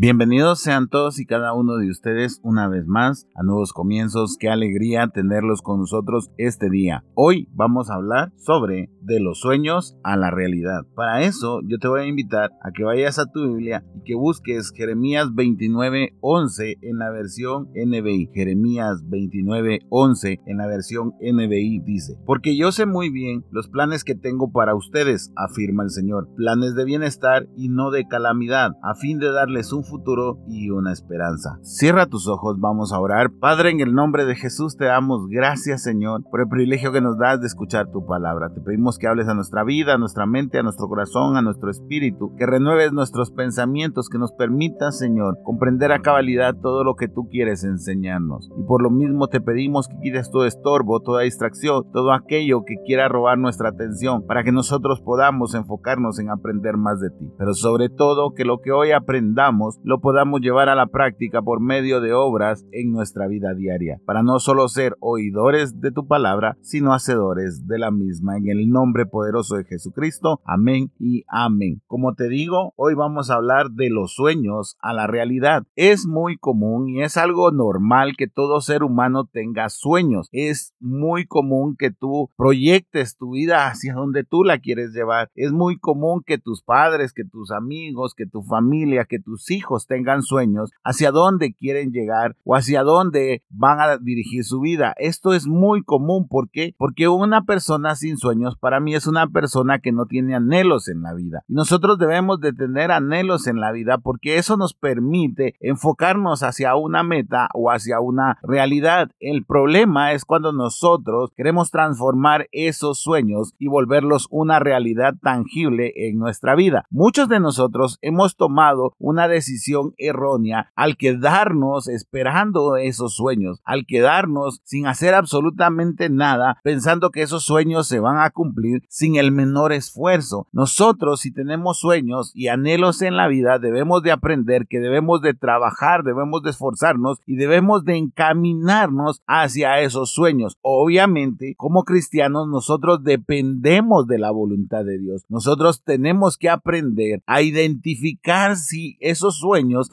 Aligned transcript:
Bienvenidos 0.00 0.60
sean 0.60 0.86
todos 0.86 1.18
y 1.18 1.26
cada 1.26 1.52
uno 1.54 1.76
de 1.76 1.90
ustedes 1.90 2.38
una 2.44 2.68
vez 2.68 2.86
más 2.86 3.26
a 3.34 3.42
Nuevos 3.42 3.72
Comienzos. 3.72 4.36
Qué 4.38 4.48
alegría 4.48 5.08
tenerlos 5.08 5.60
con 5.60 5.80
nosotros 5.80 6.30
este 6.36 6.70
día. 6.70 7.02
Hoy 7.14 7.48
vamos 7.52 7.90
a 7.90 7.94
hablar 7.94 8.32
sobre 8.36 8.92
de 9.02 9.18
los 9.18 9.40
sueños 9.40 9.96
a 10.04 10.16
la 10.16 10.30
realidad. 10.30 10.82
Para 10.94 11.22
eso 11.22 11.62
yo 11.66 11.78
te 11.78 11.88
voy 11.88 12.02
a 12.02 12.06
invitar 12.06 12.52
a 12.62 12.70
que 12.70 12.84
vayas 12.84 13.18
a 13.18 13.26
tu 13.26 13.44
Biblia 13.48 13.84
y 13.96 14.04
que 14.04 14.14
busques 14.14 14.70
Jeremías 14.70 15.30
29:11 15.34 16.76
en 16.80 16.98
la 16.98 17.10
versión 17.10 17.68
NBI. 17.74 18.30
Jeremías 18.32 19.02
29:11 19.08 20.38
en 20.46 20.58
la 20.58 20.68
versión 20.68 21.14
NBI 21.20 21.80
dice, 21.80 22.16
porque 22.24 22.56
yo 22.56 22.70
sé 22.70 22.86
muy 22.86 23.10
bien 23.10 23.44
los 23.50 23.68
planes 23.68 24.04
que 24.04 24.14
tengo 24.14 24.52
para 24.52 24.76
ustedes, 24.76 25.32
afirma 25.34 25.82
el 25.82 25.90
Señor, 25.90 26.28
planes 26.36 26.76
de 26.76 26.84
bienestar 26.84 27.48
y 27.56 27.68
no 27.68 27.90
de 27.90 28.06
calamidad, 28.06 28.76
a 28.84 28.94
fin 28.94 29.18
de 29.18 29.32
darles 29.32 29.72
un 29.72 29.87
futuro 29.88 30.38
y 30.46 30.70
una 30.70 30.92
esperanza. 30.92 31.58
Cierra 31.62 32.06
tus 32.06 32.28
ojos, 32.28 32.60
vamos 32.60 32.92
a 32.92 33.00
orar. 33.00 33.30
Padre, 33.30 33.70
en 33.70 33.80
el 33.80 33.94
nombre 33.94 34.24
de 34.24 34.36
Jesús 34.36 34.76
te 34.76 34.84
damos 34.84 35.26
gracias, 35.28 35.82
Señor, 35.82 36.22
por 36.30 36.40
el 36.40 36.48
privilegio 36.48 36.92
que 36.92 37.00
nos 37.00 37.18
das 37.18 37.40
de 37.40 37.46
escuchar 37.46 37.90
tu 37.90 38.06
palabra. 38.06 38.50
Te 38.52 38.60
pedimos 38.60 38.98
que 38.98 39.08
hables 39.08 39.28
a 39.28 39.34
nuestra 39.34 39.64
vida, 39.64 39.94
a 39.94 39.98
nuestra 39.98 40.26
mente, 40.26 40.58
a 40.58 40.62
nuestro 40.62 40.88
corazón, 40.88 41.36
a 41.36 41.42
nuestro 41.42 41.70
espíritu, 41.70 42.34
que 42.36 42.46
renueves 42.46 42.92
nuestros 42.92 43.30
pensamientos, 43.30 44.08
que 44.08 44.18
nos 44.18 44.32
permitas, 44.32 44.98
Señor, 44.98 45.38
comprender 45.44 45.92
a 45.92 46.02
cabalidad 46.02 46.54
todo 46.54 46.84
lo 46.84 46.94
que 46.94 47.08
tú 47.08 47.28
quieres 47.28 47.64
enseñarnos. 47.64 48.50
Y 48.58 48.62
por 48.64 48.82
lo 48.82 48.90
mismo 48.90 49.28
te 49.28 49.40
pedimos 49.40 49.88
que 49.88 49.98
quites 50.00 50.30
todo 50.30 50.44
estorbo, 50.44 51.00
toda 51.00 51.22
distracción, 51.22 51.90
todo 51.92 52.12
aquello 52.12 52.64
que 52.64 52.76
quiera 52.84 53.08
robar 53.08 53.38
nuestra 53.38 53.70
atención, 53.70 54.26
para 54.26 54.44
que 54.44 54.52
nosotros 54.52 55.00
podamos 55.00 55.54
enfocarnos 55.54 56.18
en 56.18 56.30
aprender 56.30 56.76
más 56.76 57.00
de 57.00 57.10
ti. 57.10 57.30
Pero 57.38 57.54
sobre 57.54 57.88
todo 57.88 58.34
que 58.34 58.44
lo 58.44 58.60
que 58.60 58.72
hoy 58.72 58.92
aprendamos 58.92 59.77
lo 59.84 60.00
podamos 60.00 60.40
llevar 60.40 60.68
a 60.68 60.74
la 60.74 60.86
práctica 60.86 61.42
por 61.42 61.60
medio 61.60 62.00
de 62.00 62.12
obras 62.12 62.66
en 62.72 62.92
nuestra 62.92 63.26
vida 63.26 63.54
diaria, 63.54 64.00
para 64.04 64.22
no 64.22 64.38
solo 64.38 64.68
ser 64.68 64.96
oidores 65.00 65.80
de 65.80 65.92
tu 65.92 66.06
palabra, 66.06 66.56
sino 66.60 66.92
hacedores 66.92 67.66
de 67.66 67.78
la 67.78 67.90
misma. 67.90 68.36
En 68.36 68.48
el 68.48 68.68
nombre 68.68 69.06
poderoso 69.06 69.56
de 69.56 69.64
Jesucristo, 69.64 70.40
amén 70.44 70.92
y 70.98 71.24
amén. 71.28 71.80
Como 71.86 72.14
te 72.14 72.28
digo, 72.28 72.72
hoy 72.76 72.94
vamos 72.94 73.30
a 73.30 73.34
hablar 73.34 73.70
de 73.70 73.90
los 73.90 74.14
sueños 74.14 74.76
a 74.80 74.92
la 74.92 75.06
realidad. 75.06 75.64
Es 75.76 76.06
muy 76.06 76.36
común 76.36 76.88
y 76.88 77.02
es 77.02 77.16
algo 77.16 77.50
normal 77.50 78.16
que 78.16 78.28
todo 78.28 78.60
ser 78.60 78.82
humano 78.82 79.28
tenga 79.30 79.68
sueños. 79.68 80.28
Es 80.32 80.74
muy 80.80 81.26
común 81.26 81.76
que 81.78 81.90
tú 81.90 82.30
proyectes 82.36 83.16
tu 83.16 83.32
vida 83.32 83.68
hacia 83.68 83.94
donde 83.94 84.24
tú 84.24 84.44
la 84.44 84.58
quieres 84.58 84.92
llevar. 84.92 85.30
Es 85.34 85.52
muy 85.52 85.78
común 85.78 86.22
que 86.24 86.38
tus 86.38 86.62
padres, 86.62 87.12
que 87.12 87.24
tus 87.24 87.50
amigos, 87.50 88.14
que 88.14 88.26
tu 88.26 88.42
familia, 88.42 89.04
que 89.04 89.18
tus 89.18 89.50
hijos, 89.50 89.67
tengan 89.86 90.22
sueños 90.22 90.70
hacia 90.82 91.10
dónde 91.10 91.52
quieren 91.52 91.92
llegar 91.92 92.36
o 92.44 92.56
hacia 92.56 92.82
dónde 92.82 93.42
van 93.50 93.80
a 93.80 93.98
dirigir 93.98 94.44
su 94.44 94.60
vida. 94.60 94.94
Esto 94.98 95.34
es 95.34 95.46
muy 95.46 95.82
común. 95.82 96.26
¿Por 96.28 96.50
qué? 96.50 96.74
Porque 96.78 97.08
una 97.08 97.42
persona 97.44 97.94
sin 97.94 98.16
sueños 98.16 98.56
para 98.56 98.80
mí 98.80 98.94
es 98.94 99.06
una 99.06 99.26
persona 99.26 99.78
que 99.78 99.92
no 99.92 100.06
tiene 100.06 100.34
anhelos 100.34 100.88
en 100.88 101.02
la 101.02 101.14
vida. 101.14 101.44
Y 101.48 101.54
nosotros 101.54 101.98
debemos 101.98 102.40
de 102.40 102.52
tener 102.52 102.90
anhelos 102.90 103.46
en 103.46 103.60
la 103.60 103.72
vida 103.72 103.98
porque 103.98 104.38
eso 104.38 104.56
nos 104.56 104.74
permite 104.74 105.54
enfocarnos 105.60 106.42
hacia 106.42 106.74
una 106.76 107.02
meta 107.02 107.48
o 107.52 107.70
hacia 107.70 108.00
una 108.00 108.38
realidad. 108.42 109.10
El 109.20 109.44
problema 109.44 110.12
es 110.12 110.24
cuando 110.24 110.52
nosotros 110.52 111.30
queremos 111.36 111.70
transformar 111.70 112.48
esos 112.52 113.00
sueños 113.00 113.54
y 113.58 113.68
volverlos 113.68 114.28
una 114.30 114.58
realidad 114.58 115.14
tangible 115.20 115.92
en 115.94 116.18
nuestra 116.18 116.54
vida. 116.54 116.84
Muchos 116.90 117.28
de 117.28 117.40
nosotros 117.40 117.98
hemos 118.00 118.36
tomado 118.36 118.94
una 118.98 119.28
decisión 119.28 119.57
errónea 119.98 120.70
al 120.74 120.96
quedarnos 120.96 121.88
esperando 121.88 122.76
esos 122.76 123.14
sueños, 123.14 123.60
al 123.64 123.86
quedarnos 123.86 124.60
sin 124.64 124.86
hacer 124.86 125.14
absolutamente 125.14 126.08
nada, 126.10 126.58
pensando 126.62 127.10
que 127.10 127.22
esos 127.22 127.44
sueños 127.44 127.86
se 127.86 128.00
van 128.00 128.18
a 128.18 128.30
cumplir 128.30 128.82
sin 128.88 129.16
el 129.16 129.32
menor 129.32 129.72
esfuerzo. 129.72 130.46
Nosotros, 130.52 131.20
si 131.20 131.32
tenemos 131.32 131.78
sueños 131.78 132.30
y 132.34 132.48
anhelos 132.48 133.02
en 133.02 133.16
la 133.16 133.28
vida, 133.28 133.58
debemos 133.58 134.02
de 134.02 134.12
aprender 134.12 134.66
que 134.68 134.80
debemos 134.80 135.20
de 135.20 135.34
trabajar, 135.34 136.04
debemos 136.04 136.42
de 136.42 136.50
esforzarnos 136.50 137.18
y 137.26 137.36
debemos 137.36 137.84
de 137.84 137.96
encaminarnos 137.96 139.22
hacia 139.26 139.80
esos 139.80 140.10
sueños. 140.10 140.58
Obviamente, 140.62 141.54
como 141.56 141.84
cristianos, 141.84 142.48
nosotros 142.48 143.02
dependemos 143.02 144.06
de 144.06 144.18
la 144.18 144.30
voluntad 144.30 144.84
de 144.84 144.98
Dios. 144.98 145.24
Nosotros 145.28 145.82
tenemos 145.82 146.36
que 146.36 146.48
aprender 146.48 147.22
a 147.26 147.42
identificar 147.42 148.56
si 148.56 148.96
esos 149.00 149.38
sueños 149.38 149.47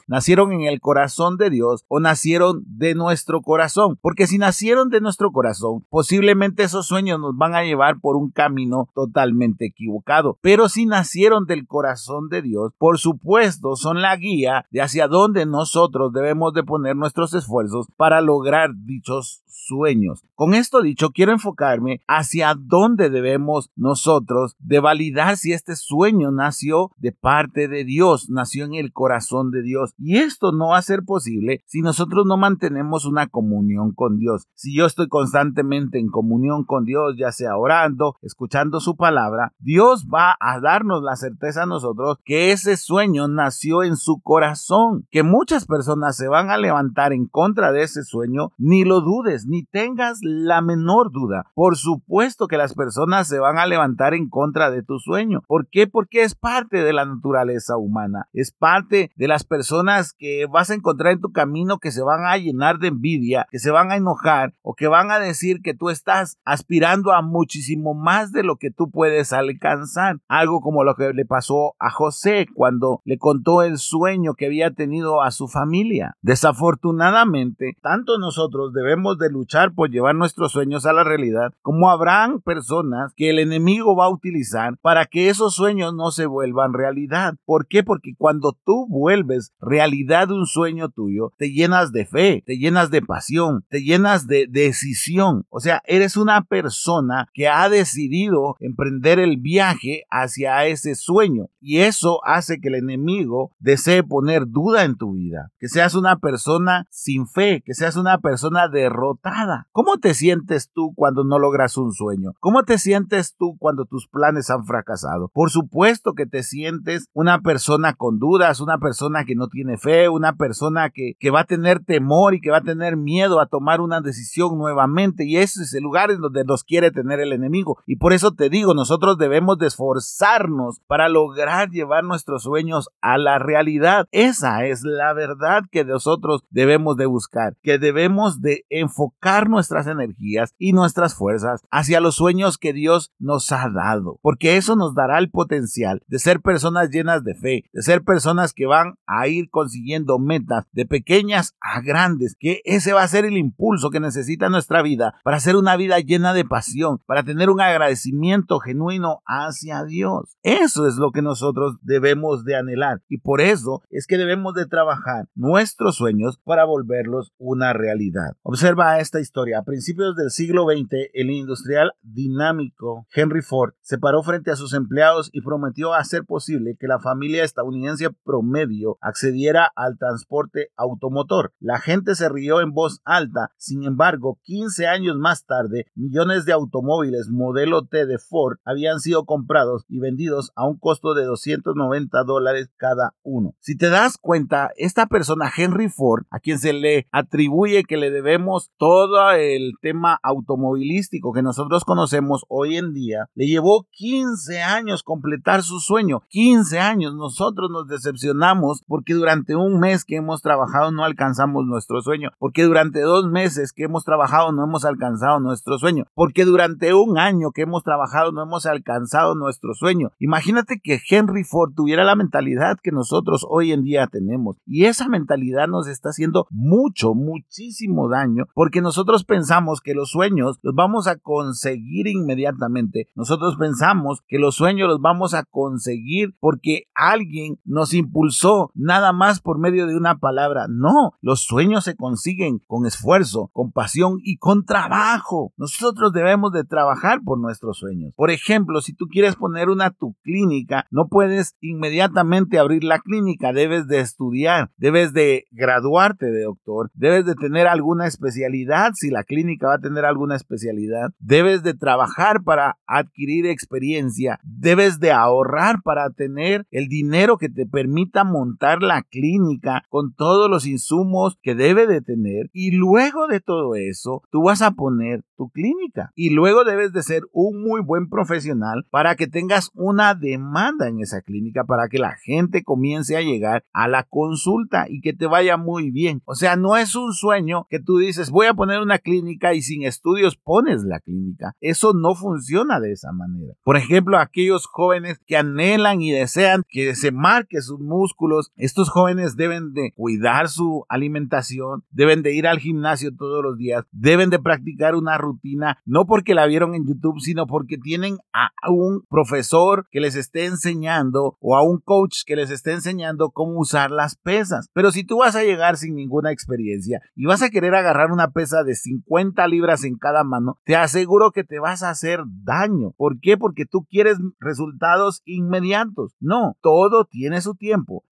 nacieron 0.06 0.52
en 0.52 0.62
el 0.62 0.80
corazón 0.80 1.36
de 1.36 1.50
Dios 1.50 1.84
o 1.88 2.00
nacieron 2.00 2.62
de 2.66 2.94
nuestro 2.94 3.40
corazón. 3.42 3.98
Porque 4.00 4.26
si 4.26 4.38
nacieron 4.38 4.90
de 4.90 5.00
nuestro 5.00 5.32
corazón, 5.32 5.84
posiblemente 5.90 6.62
esos 6.62 6.86
sueños 6.86 7.20
nos 7.20 7.36
van 7.36 7.54
a 7.54 7.64
llevar 7.64 8.00
por 8.00 8.16
un 8.16 8.30
camino 8.30 8.88
totalmente 8.94 9.66
equivocado. 9.66 10.38
Pero 10.40 10.68
si 10.68 10.86
nacieron 10.86 11.46
del 11.46 11.66
corazón 11.66 12.28
de 12.28 12.42
Dios, 12.42 12.72
por 12.78 12.98
supuesto 12.98 13.76
son 13.76 14.02
la 14.02 14.16
guía 14.16 14.66
de 14.70 14.82
hacia 14.82 15.08
dónde 15.08 15.46
nosotros 15.46 16.12
debemos 16.12 16.52
de 16.52 16.62
poner 16.62 16.96
nuestros 16.96 17.34
esfuerzos 17.34 17.86
para 17.96 18.20
lograr 18.20 18.70
dichos 18.74 19.42
sueños. 19.46 20.22
Con 20.34 20.54
esto 20.54 20.82
dicho, 20.82 21.10
quiero 21.10 21.32
enfocarme 21.32 22.02
hacia 22.06 22.54
dónde 22.54 23.10
debemos 23.10 23.70
nosotros 23.74 24.54
de 24.58 24.80
validar 24.80 25.36
si 25.36 25.52
este 25.52 25.76
sueño 25.76 26.30
nació 26.30 26.90
de 26.98 27.12
parte 27.12 27.68
de 27.68 27.84
Dios, 27.84 28.28
nació 28.28 28.64
en 28.64 28.74
el 28.74 28.92
corazón 28.92 29.45
de 29.50 29.62
Dios. 29.62 29.92
Y 29.98 30.18
esto 30.18 30.52
no 30.52 30.68
va 30.68 30.78
a 30.78 30.82
ser 30.82 31.02
posible 31.04 31.62
si 31.66 31.80
nosotros 31.80 32.26
no 32.26 32.36
mantenemos 32.36 33.06
una 33.06 33.26
comunión 33.26 33.92
con 33.92 34.18
Dios. 34.18 34.46
Si 34.54 34.76
yo 34.76 34.86
estoy 34.86 35.08
constantemente 35.08 35.98
en 35.98 36.08
comunión 36.08 36.64
con 36.64 36.84
Dios, 36.84 37.16
ya 37.18 37.32
sea 37.32 37.56
orando, 37.56 38.16
escuchando 38.22 38.80
su 38.80 38.96
palabra, 38.96 39.52
Dios 39.58 40.06
va 40.12 40.36
a 40.40 40.60
darnos 40.60 41.02
la 41.02 41.16
certeza 41.16 41.62
a 41.62 41.66
nosotros 41.66 42.18
que 42.24 42.52
ese 42.52 42.76
sueño 42.76 43.28
nació 43.28 43.82
en 43.82 43.96
su 43.96 44.20
corazón, 44.20 45.06
que 45.10 45.22
muchas 45.22 45.66
personas 45.66 46.16
se 46.16 46.28
van 46.28 46.50
a 46.50 46.58
levantar 46.58 47.12
en 47.12 47.26
contra 47.26 47.72
de 47.72 47.82
ese 47.82 48.02
sueño, 48.02 48.52
ni 48.58 48.84
lo 48.84 49.00
dudes, 49.00 49.46
ni 49.46 49.64
tengas 49.64 50.18
la 50.22 50.60
menor 50.60 51.10
duda. 51.12 51.46
Por 51.54 51.76
supuesto 51.76 52.46
que 52.48 52.56
las 52.56 52.74
personas 52.74 53.28
se 53.28 53.38
van 53.38 53.58
a 53.58 53.66
levantar 53.66 54.14
en 54.14 54.28
contra 54.28 54.70
de 54.70 54.82
tu 54.82 54.98
sueño. 54.98 55.42
¿Por 55.46 55.68
qué? 55.68 55.86
Porque 55.86 56.22
es 56.22 56.34
parte 56.34 56.82
de 56.82 56.92
la 56.92 57.04
naturaleza 57.04 57.76
humana, 57.76 58.28
es 58.32 58.52
parte 58.52 59.10
de 59.16 59.28
las 59.36 59.44
personas 59.44 60.14
que 60.14 60.46
vas 60.46 60.70
a 60.70 60.74
encontrar 60.74 61.12
en 61.12 61.20
tu 61.20 61.30
camino 61.30 61.76
que 61.76 61.90
se 61.90 62.00
van 62.00 62.24
a 62.24 62.38
llenar 62.38 62.78
de 62.78 62.88
envidia, 62.88 63.46
que 63.50 63.58
se 63.58 63.70
van 63.70 63.92
a 63.92 63.96
enojar 63.96 64.54
o 64.62 64.72
que 64.72 64.86
van 64.86 65.10
a 65.10 65.18
decir 65.18 65.60
que 65.60 65.74
tú 65.74 65.90
estás 65.90 66.38
aspirando 66.46 67.12
a 67.12 67.20
muchísimo 67.20 67.92
más 67.92 68.32
de 68.32 68.42
lo 68.42 68.56
que 68.56 68.70
tú 68.70 68.90
puedes 68.90 69.34
alcanzar. 69.34 70.20
Algo 70.26 70.62
como 70.62 70.84
lo 70.84 70.94
que 70.94 71.12
le 71.12 71.26
pasó 71.26 71.74
a 71.78 71.90
José 71.90 72.46
cuando 72.54 73.02
le 73.04 73.18
contó 73.18 73.60
el 73.60 73.76
sueño 73.76 74.32
que 74.32 74.46
había 74.46 74.70
tenido 74.70 75.20
a 75.22 75.30
su 75.30 75.48
familia. 75.48 76.16
Desafortunadamente, 76.22 77.76
tanto 77.82 78.16
nosotros 78.16 78.72
debemos 78.72 79.18
de 79.18 79.28
luchar 79.28 79.74
por 79.74 79.90
llevar 79.90 80.14
nuestros 80.14 80.52
sueños 80.52 80.86
a 80.86 80.94
la 80.94 81.04
realidad, 81.04 81.52
como 81.60 81.90
habrán 81.90 82.40
personas 82.40 83.12
que 83.14 83.28
el 83.28 83.38
enemigo 83.38 83.94
va 83.96 84.06
a 84.06 84.10
utilizar 84.10 84.78
para 84.78 85.04
que 85.04 85.28
esos 85.28 85.54
sueños 85.54 85.92
no 85.92 86.10
se 86.10 86.24
vuelvan 86.24 86.72
realidad. 86.72 87.34
¿Por 87.44 87.66
qué? 87.66 87.82
Porque 87.82 88.14
cuando 88.16 88.56
tú 88.64 88.86
vuelves 88.88 89.15
realidad 89.60 90.30
un 90.30 90.46
sueño 90.46 90.88
tuyo, 90.88 91.32
te 91.38 91.50
llenas 91.50 91.92
de 91.92 92.06
fe, 92.06 92.42
te 92.46 92.58
llenas 92.58 92.90
de 92.90 93.02
pasión, 93.02 93.64
te 93.68 93.82
llenas 93.82 94.26
de 94.26 94.46
decisión. 94.48 95.44
O 95.48 95.60
sea, 95.60 95.82
eres 95.86 96.16
una 96.16 96.42
persona 96.42 97.28
que 97.32 97.48
ha 97.48 97.68
decidido 97.68 98.56
emprender 98.60 99.18
el 99.18 99.38
viaje 99.38 100.04
hacia 100.10 100.66
ese 100.66 100.94
sueño. 100.94 101.46
Y 101.60 101.78
eso 101.78 102.20
hace 102.24 102.60
que 102.60 102.68
el 102.68 102.76
enemigo 102.76 103.52
desee 103.58 104.02
poner 104.02 104.46
duda 104.46 104.84
en 104.84 104.96
tu 104.96 105.14
vida. 105.14 105.50
Que 105.58 105.68
seas 105.68 105.94
una 105.94 106.16
persona 106.16 106.86
sin 106.90 107.26
fe, 107.26 107.62
que 107.64 107.74
seas 107.74 107.96
una 107.96 108.18
persona 108.18 108.68
derrotada. 108.68 109.66
¿Cómo 109.72 109.98
te 109.98 110.14
sientes 110.14 110.70
tú 110.72 110.92
cuando 110.94 111.24
no 111.24 111.38
logras 111.38 111.76
un 111.76 111.92
sueño? 111.92 112.32
¿Cómo 112.40 112.62
te 112.62 112.78
sientes 112.78 113.34
tú 113.36 113.56
cuando 113.58 113.84
tus 113.84 114.08
planes 114.08 114.50
han 114.50 114.64
fracasado? 114.64 115.30
Por 115.32 115.50
supuesto 115.50 116.12
que 116.12 116.26
te 116.26 116.42
sientes 116.42 117.08
una 117.12 117.40
persona 117.40 117.94
con 117.94 118.18
dudas, 118.18 118.60
una 118.60 118.78
persona 118.78 119.05
persona 119.06 119.24
que 119.24 119.34
no 119.34 119.48
tiene 119.48 119.78
fe, 119.78 120.08
una 120.08 120.34
persona 120.34 120.90
que, 120.90 121.14
que 121.18 121.30
va 121.30 121.40
a 121.40 121.44
tener 121.44 121.84
temor 121.84 122.34
y 122.34 122.40
que 122.40 122.50
va 122.50 122.58
a 122.58 122.62
tener 122.62 122.96
miedo 122.96 123.40
a 123.40 123.46
tomar 123.46 123.80
una 123.80 124.00
decisión 124.00 124.58
nuevamente. 124.58 125.24
Y 125.24 125.36
ese 125.36 125.62
es 125.62 125.74
el 125.74 125.82
lugar 125.82 126.10
en 126.10 126.20
donde 126.20 126.44
nos 126.44 126.64
quiere 126.64 126.90
tener 126.90 127.20
el 127.20 127.32
enemigo. 127.32 127.78
Y 127.86 127.96
por 127.96 128.12
eso 128.12 128.32
te 128.32 128.48
digo, 128.48 128.74
nosotros 128.74 129.18
debemos 129.18 129.58
de 129.58 129.66
esforzarnos 129.66 130.80
para 130.86 131.08
lograr 131.08 131.70
llevar 131.70 132.04
nuestros 132.04 132.42
sueños 132.42 132.88
a 133.00 133.18
la 133.18 133.38
realidad. 133.38 134.06
Esa 134.10 134.66
es 134.66 134.82
la 134.82 135.12
verdad 135.12 135.62
que 135.70 135.84
nosotros 135.84 136.42
debemos 136.50 136.96
de 136.96 137.06
buscar, 137.06 137.56
que 137.62 137.78
debemos 137.78 138.40
de 138.40 138.64
enfocar 138.70 139.48
nuestras 139.48 139.86
energías 139.86 140.54
y 140.58 140.72
nuestras 140.72 141.14
fuerzas 141.14 141.62
hacia 141.70 142.00
los 142.00 142.16
sueños 142.16 142.58
que 142.58 142.72
Dios 142.72 143.12
nos 143.18 143.52
ha 143.52 143.68
dado, 143.68 144.18
porque 144.22 144.56
eso 144.56 144.76
nos 144.76 144.94
dará 144.94 145.18
el 145.18 145.30
potencial 145.30 146.02
de 146.08 146.18
ser 146.18 146.40
personas 146.40 146.90
llenas 146.90 147.24
de 147.24 147.34
fe, 147.34 147.64
de 147.72 147.82
ser 147.82 148.02
personas 148.02 148.52
que 148.52 148.66
van 148.66 148.95
a 149.06 149.28
ir 149.28 149.50
consiguiendo 149.50 150.18
metas 150.18 150.64
de 150.72 150.86
pequeñas 150.86 151.56
a 151.60 151.80
grandes, 151.80 152.36
que 152.38 152.60
ese 152.64 152.92
va 152.92 153.02
a 153.02 153.08
ser 153.08 153.24
el 153.24 153.36
impulso 153.36 153.90
que 153.90 154.00
necesita 154.00 154.48
nuestra 154.48 154.82
vida 154.82 155.14
para 155.24 155.36
hacer 155.36 155.56
una 155.56 155.76
vida 155.76 155.98
llena 156.00 156.32
de 156.32 156.44
pasión, 156.44 156.98
para 157.06 157.22
tener 157.22 157.50
un 157.50 157.60
agradecimiento 157.60 158.58
genuino 158.60 159.22
hacia 159.26 159.84
Dios. 159.84 160.36
Eso 160.42 160.86
es 160.86 160.96
lo 160.96 161.10
que 161.12 161.22
nosotros 161.22 161.76
debemos 161.82 162.44
de 162.44 162.56
anhelar 162.56 163.02
y 163.08 163.18
por 163.18 163.40
eso 163.40 163.82
es 163.90 164.06
que 164.06 164.18
debemos 164.18 164.54
de 164.54 164.66
trabajar 164.66 165.26
nuestros 165.34 165.96
sueños 165.96 166.40
para 166.44 166.64
volverlos 166.64 167.32
una 167.38 167.72
realidad. 167.72 168.36
Observa 168.42 169.00
esta 169.00 169.20
historia. 169.20 169.58
A 169.58 169.64
principios 169.64 170.16
del 170.16 170.30
siglo 170.30 170.64
XX, 170.64 171.10
el 171.12 171.30
industrial 171.30 171.92
dinámico 172.02 173.06
Henry 173.14 173.42
Ford 173.42 173.72
se 173.80 173.98
paró 173.98 174.22
frente 174.22 174.50
a 174.50 174.56
sus 174.56 174.74
empleados 174.74 175.30
y 175.32 175.40
prometió 175.40 175.94
hacer 175.94 176.24
posible 176.24 176.76
que 176.78 176.86
la 176.86 176.98
familia 176.98 177.44
estadounidense 177.44 178.10
promedio 178.24 178.85
accediera 179.00 179.70
al 179.74 179.98
transporte 179.98 180.68
automotor. 180.76 181.52
La 181.60 181.78
gente 181.78 182.14
se 182.14 182.28
rió 182.28 182.60
en 182.60 182.72
voz 182.72 183.00
alta, 183.04 183.50
sin 183.56 183.84
embargo, 183.84 184.38
15 184.44 184.86
años 184.86 185.16
más 185.16 185.44
tarde, 185.44 185.86
millones 185.94 186.44
de 186.44 186.52
automóviles 186.52 187.28
modelo 187.28 187.86
T 187.86 188.06
de 188.06 188.18
Ford 188.18 188.58
habían 188.64 189.00
sido 189.00 189.24
comprados 189.24 189.84
y 189.88 189.98
vendidos 189.98 190.52
a 190.54 190.66
un 190.66 190.78
costo 190.78 191.14
de 191.14 191.24
290 191.24 192.24
dólares 192.24 192.70
cada 192.76 193.14
uno. 193.22 193.54
Si 193.60 193.76
te 193.76 193.90
das 193.90 194.18
cuenta, 194.18 194.70
esta 194.76 195.06
persona, 195.06 195.50
Henry 195.54 195.88
Ford, 195.88 196.24
a 196.30 196.40
quien 196.40 196.58
se 196.58 196.72
le 196.72 197.06
atribuye 197.12 197.84
que 197.84 197.96
le 197.96 198.10
debemos 198.10 198.70
todo 198.76 199.30
el 199.32 199.74
tema 199.80 200.18
automovilístico 200.22 201.32
que 201.32 201.42
nosotros 201.42 201.84
conocemos 201.84 202.44
hoy 202.48 202.76
en 202.76 202.92
día, 202.92 203.28
le 203.34 203.46
llevó 203.46 203.86
15 203.90 204.62
años 204.62 205.02
completar 205.02 205.62
su 205.62 205.80
sueño. 205.80 206.22
15 206.28 206.78
años. 206.78 207.14
Nosotros 207.14 207.70
nos 207.70 207.88
decepcionamos 207.88 208.75
porque 208.86 209.14
durante 209.14 209.56
un 209.56 209.78
mes 209.78 210.04
que 210.04 210.16
hemos 210.16 210.42
trabajado 210.42 210.92
no 210.92 211.04
alcanzamos 211.04 211.64
nuestro 211.66 212.00
sueño. 212.02 212.30
Porque 212.38 212.64
durante 212.64 213.00
dos 213.00 213.28
meses 213.28 213.72
que 213.72 213.84
hemos 213.84 214.04
trabajado 214.04 214.52
no 214.52 214.64
hemos 214.64 214.84
alcanzado 214.84 215.40
nuestro 215.40 215.78
sueño. 215.78 216.04
Porque 216.14 216.44
durante 216.44 216.94
un 216.94 217.18
año 217.18 217.50
que 217.52 217.62
hemos 217.62 217.82
trabajado 217.82 218.32
no 218.32 218.42
hemos 218.42 218.66
alcanzado 218.66 219.34
nuestro 219.34 219.74
sueño. 219.74 220.10
Imagínate 220.18 220.80
que 220.82 221.00
Henry 221.08 221.44
Ford 221.44 221.72
tuviera 221.74 222.04
la 222.04 222.16
mentalidad 222.16 222.78
que 222.82 222.92
nosotros 222.92 223.46
hoy 223.48 223.72
en 223.72 223.82
día 223.82 224.06
tenemos. 224.06 224.56
Y 224.66 224.84
esa 224.84 225.08
mentalidad 225.08 225.68
nos 225.68 225.86
está 225.88 226.10
haciendo 226.10 226.46
mucho, 226.50 227.14
muchísimo 227.14 228.08
daño 228.08 228.46
porque 228.54 228.80
nosotros 228.80 229.24
pensamos 229.24 229.80
que 229.80 229.94
los 229.94 230.10
sueños 230.10 230.58
los 230.62 230.74
vamos 230.74 231.06
a 231.06 231.16
conseguir 231.16 232.06
inmediatamente. 232.06 233.08
Nosotros 233.14 233.56
pensamos 233.56 234.22
que 234.26 234.38
los 234.38 234.54
sueños 234.54 234.88
los 234.88 235.00
vamos 235.00 235.34
a 235.34 235.44
conseguir 235.44 236.34
porque 236.40 236.84
alguien 236.94 237.58
nos 237.64 237.94
impulsó 237.94 238.65
nada 238.74 239.12
más 239.12 239.40
por 239.40 239.58
medio 239.58 239.86
de 239.86 239.96
una 239.96 240.18
palabra. 240.18 240.66
No, 240.68 241.12
los 241.20 241.40
sueños 241.40 241.84
se 241.84 241.96
consiguen 241.96 242.60
con 242.66 242.86
esfuerzo, 242.86 243.50
con 243.52 243.72
pasión 243.72 244.18
y 244.22 244.38
con 244.38 244.64
trabajo. 244.64 245.52
Nosotros 245.56 246.12
debemos 246.12 246.52
de 246.52 246.64
trabajar 246.64 247.20
por 247.24 247.38
nuestros 247.38 247.78
sueños. 247.78 248.12
Por 248.16 248.30
ejemplo, 248.30 248.80
si 248.80 248.94
tú 248.94 249.06
quieres 249.06 249.36
poner 249.36 249.68
una 249.68 249.90
tu 249.90 250.14
clínica, 250.22 250.86
no 250.90 251.08
puedes 251.08 251.56
inmediatamente 251.60 252.58
abrir 252.58 252.84
la 252.84 252.98
clínica, 252.98 253.52
debes 253.52 253.86
de 253.86 254.00
estudiar, 254.00 254.70
debes 254.76 255.12
de 255.12 255.44
graduarte 255.50 256.26
de 256.26 256.42
doctor, 256.42 256.90
debes 256.94 257.24
de 257.24 257.34
tener 257.34 257.66
alguna 257.66 258.06
especialidad, 258.06 258.92
si 258.94 259.10
la 259.10 259.24
clínica 259.24 259.68
va 259.68 259.74
a 259.74 259.80
tener 259.80 260.04
alguna 260.04 260.36
especialidad, 260.36 261.10
debes 261.18 261.62
de 261.62 261.74
trabajar 261.74 262.42
para 262.42 262.78
adquirir 262.86 263.46
experiencia, 263.46 264.38
debes 264.42 265.00
de 265.00 265.12
ahorrar 265.12 265.82
para 265.82 266.10
tener 266.10 266.66
el 266.70 266.88
dinero 266.88 267.38
que 267.38 267.48
te 267.48 267.66
permita 267.66 268.24
montar 268.24 268.55
la 268.82 269.02
clínica 269.02 269.84
con 269.88 270.14
todos 270.14 270.50
los 270.50 270.66
insumos 270.66 271.38
que 271.42 271.54
debe 271.54 271.86
de 271.86 272.00
tener 272.00 272.50
y 272.52 272.72
luego 272.72 273.26
de 273.26 273.40
todo 273.40 273.74
eso 273.74 274.22
tú 274.30 274.44
vas 274.44 274.62
a 274.62 274.72
poner 274.72 275.22
tu 275.36 275.50
clínica 275.50 276.12
y 276.14 276.30
luego 276.30 276.64
debes 276.64 276.92
de 276.92 277.02
ser 277.02 277.22
un 277.32 277.62
muy 277.62 277.80
buen 277.80 278.08
profesional 278.08 278.86
para 278.90 279.14
que 279.16 279.26
tengas 279.26 279.70
una 279.74 280.14
demanda 280.14 280.88
en 280.88 281.00
esa 281.00 281.20
clínica 281.20 281.64
para 281.64 281.88
que 281.88 281.98
la 281.98 282.16
gente 282.16 282.62
comience 282.62 283.16
a 283.16 283.22
llegar 283.22 283.64
a 283.72 283.88
la 283.88 284.04
consulta 284.04 284.86
y 284.88 285.00
que 285.00 285.12
te 285.12 285.26
vaya 285.26 285.56
muy 285.56 285.90
bien. 285.90 286.22
O 286.24 286.34
sea, 286.34 286.56
no 286.56 286.76
es 286.76 286.94
un 286.94 287.12
sueño 287.12 287.66
que 287.68 287.80
tú 287.80 287.98
dices 287.98 288.30
voy 288.30 288.46
a 288.46 288.54
poner 288.54 288.80
una 288.80 288.98
clínica 288.98 289.54
y 289.54 289.62
sin 289.62 289.82
estudios 289.82 290.36
pones 290.36 290.82
la 290.84 291.00
clínica. 291.00 291.54
Eso 291.60 291.92
no 291.94 292.14
funciona 292.14 292.80
de 292.80 292.92
esa 292.92 293.12
manera. 293.12 293.54
Por 293.62 293.76
ejemplo, 293.76 294.18
aquellos 294.18 294.66
jóvenes 294.66 295.20
que 295.26 295.36
anhelan 295.36 296.02
y 296.02 296.12
desean 296.12 296.62
que 296.68 296.94
se 296.94 297.12
marque 297.12 297.60
sus 297.60 297.80
músculos, 297.80 298.45
estos 298.56 298.90
jóvenes 298.90 299.36
deben 299.36 299.72
de 299.72 299.92
cuidar 299.94 300.48
su 300.48 300.84
alimentación, 300.88 301.84
deben 301.90 302.22
de 302.22 302.34
ir 302.34 302.46
al 302.46 302.58
gimnasio 302.58 303.14
todos 303.16 303.42
los 303.42 303.56
días, 303.56 303.84
deben 303.92 304.30
de 304.30 304.38
practicar 304.38 304.94
una 304.94 305.18
rutina, 305.18 305.78
no 305.84 306.06
porque 306.06 306.34
la 306.34 306.46
vieron 306.46 306.74
en 306.74 306.86
YouTube, 306.86 307.20
sino 307.20 307.46
porque 307.46 307.78
tienen 307.78 308.18
a 308.32 308.50
un 308.70 309.02
profesor 309.08 309.86
que 309.90 310.00
les 310.00 310.16
esté 310.16 310.46
enseñando 310.46 311.36
o 311.40 311.56
a 311.56 311.62
un 311.62 311.78
coach 311.78 312.22
que 312.26 312.36
les 312.36 312.50
esté 312.50 312.72
enseñando 312.72 313.30
cómo 313.30 313.58
usar 313.58 313.90
las 313.90 314.16
pesas. 314.16 314.68
Pero 314.72 314.90
si 314.90 315.04
tú 315.04 315.18
vas 315.18 315.36
a 315.36 315.42
llegar 315.42 315.76
sin 315.76 315.94
ninguna 315.94 316.32
experiencia 316.32 317.00
y 317.14 317.26
vas 317.26 317.42
a 317.42 317.50
querer 317.50 317.74
agarrar 317.74 318.10
una 318.12 318.30
pesa 318.30 318.62
de 318.64 318.74
50 318.74 319.46
libras 319.48 319.84
en 319.84 319.96
cada 319.96 320.24
mano, 320.24 320.58
te 320.64 320.76
aseguro 320.76 321.30
que 321.30 321.44
te 321.44 321.58
vas 321.58 321.82
a 321.82 321.90
hacer 321.90 322.20
daño. 322.42 322.92
¿Por 322.96 323.20
qué? 323.20 323.36
Porque 323.36 323.66
tú 323.66 323.86
quieres 323.88 324.18
resultados 324.40 325.22
inmediatos. 325.24 326.14
No, 326.20 326.56
todo 326.60 327.04
tiene 327.04 327.40
su 327.40 327.54
tiempo, 327.54 328.04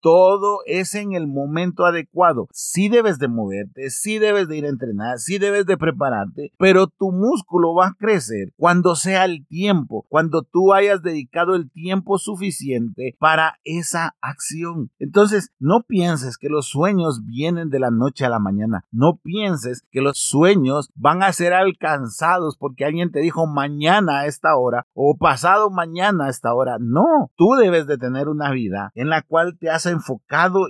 es 0.65 0.95
en 0.95 1.13
el 1.13 1.27
momento 1.27 1.85
adecuado. 1.85 2.47
Sí 2.51 2.89
debes 2.89 3.19
de 3.19 3.27
moverte, 3.27 3.89
sí 3.89 4.19
debes 4.19 4.47
de 4.47 4.57
ir 4.57 4.65
a 4.65 4.69
entrenar, 4.69 5.19
sí 5.19 5.37
debes 5.37 5.65
de 5.65 5.77
prepararte, 5.77 6.51
pero 6.57 6.87
tu 6.87 7.11
músculo 7.11 7.73
va 7.73 7.87
a 7.87 7.95
crecer 7.97 8.53
cuando 8.57 8.95
sea 8.95 9.25
el 9.25 9.45
tiempo, 9.47 10.05
cuando 10.09 10.43
tú 10.43 10.73
hayas 10.73 11.01
dedicado 11.01 11.55
el 11.55 11.71
tiempo 11.71 12.17
suficiente 12.17 13.15
para 13.19 13.59
esa 13.63 14.15
acción. 14.21 14.91
Entonces, 14.99 15.51
no 15.59 15.83
pienses 15.83 16.37
que 16.37 16.49
los 16.49 16.67
sueños 16.67 17.21
vienen 17.25 17.69
de 17.69 17.79
la 17.79 17.91
noche 17.91 18.25
a 18.25 18.29
la 18.29 18.39
mañana. 18.39 18.85
No 18.91 19.19
pienses 19.23 19.83
que 19.91 20.01
los 20.01 20.17
sueños 20.17 20.89
van 20.95 21.23
a 21.23 21.33
ser 21.33 21.53
alcanzados 21.53 22.57
porque 22.57 22.85
alguien 22.85 23.11
te 23.11 23.19
dijo 23.19 23.47
mañana 23.47 24.19
a 24.19 24.25
esta 24.27 24.55
hora 24.55 24.85
o 24.93 25.17
pasado 25.17 25.69
mañana 25.69 26.25
a 26.25 26.29
esta 26.29 26.53
hora. 26.53 26.77
No, 26.79 27.31
tú 27.35 27.53
debes 27.59 27.87
de 27.87 27.97
tener 27.97 28.29
una 28.29 28.51
vida 28.51 28.91
en 28.95 29.09
la 29.09 29.21
cual 29.21 29.57
te 29.57 29.69
has 29.69 29.85
enfocado 29.85 30.02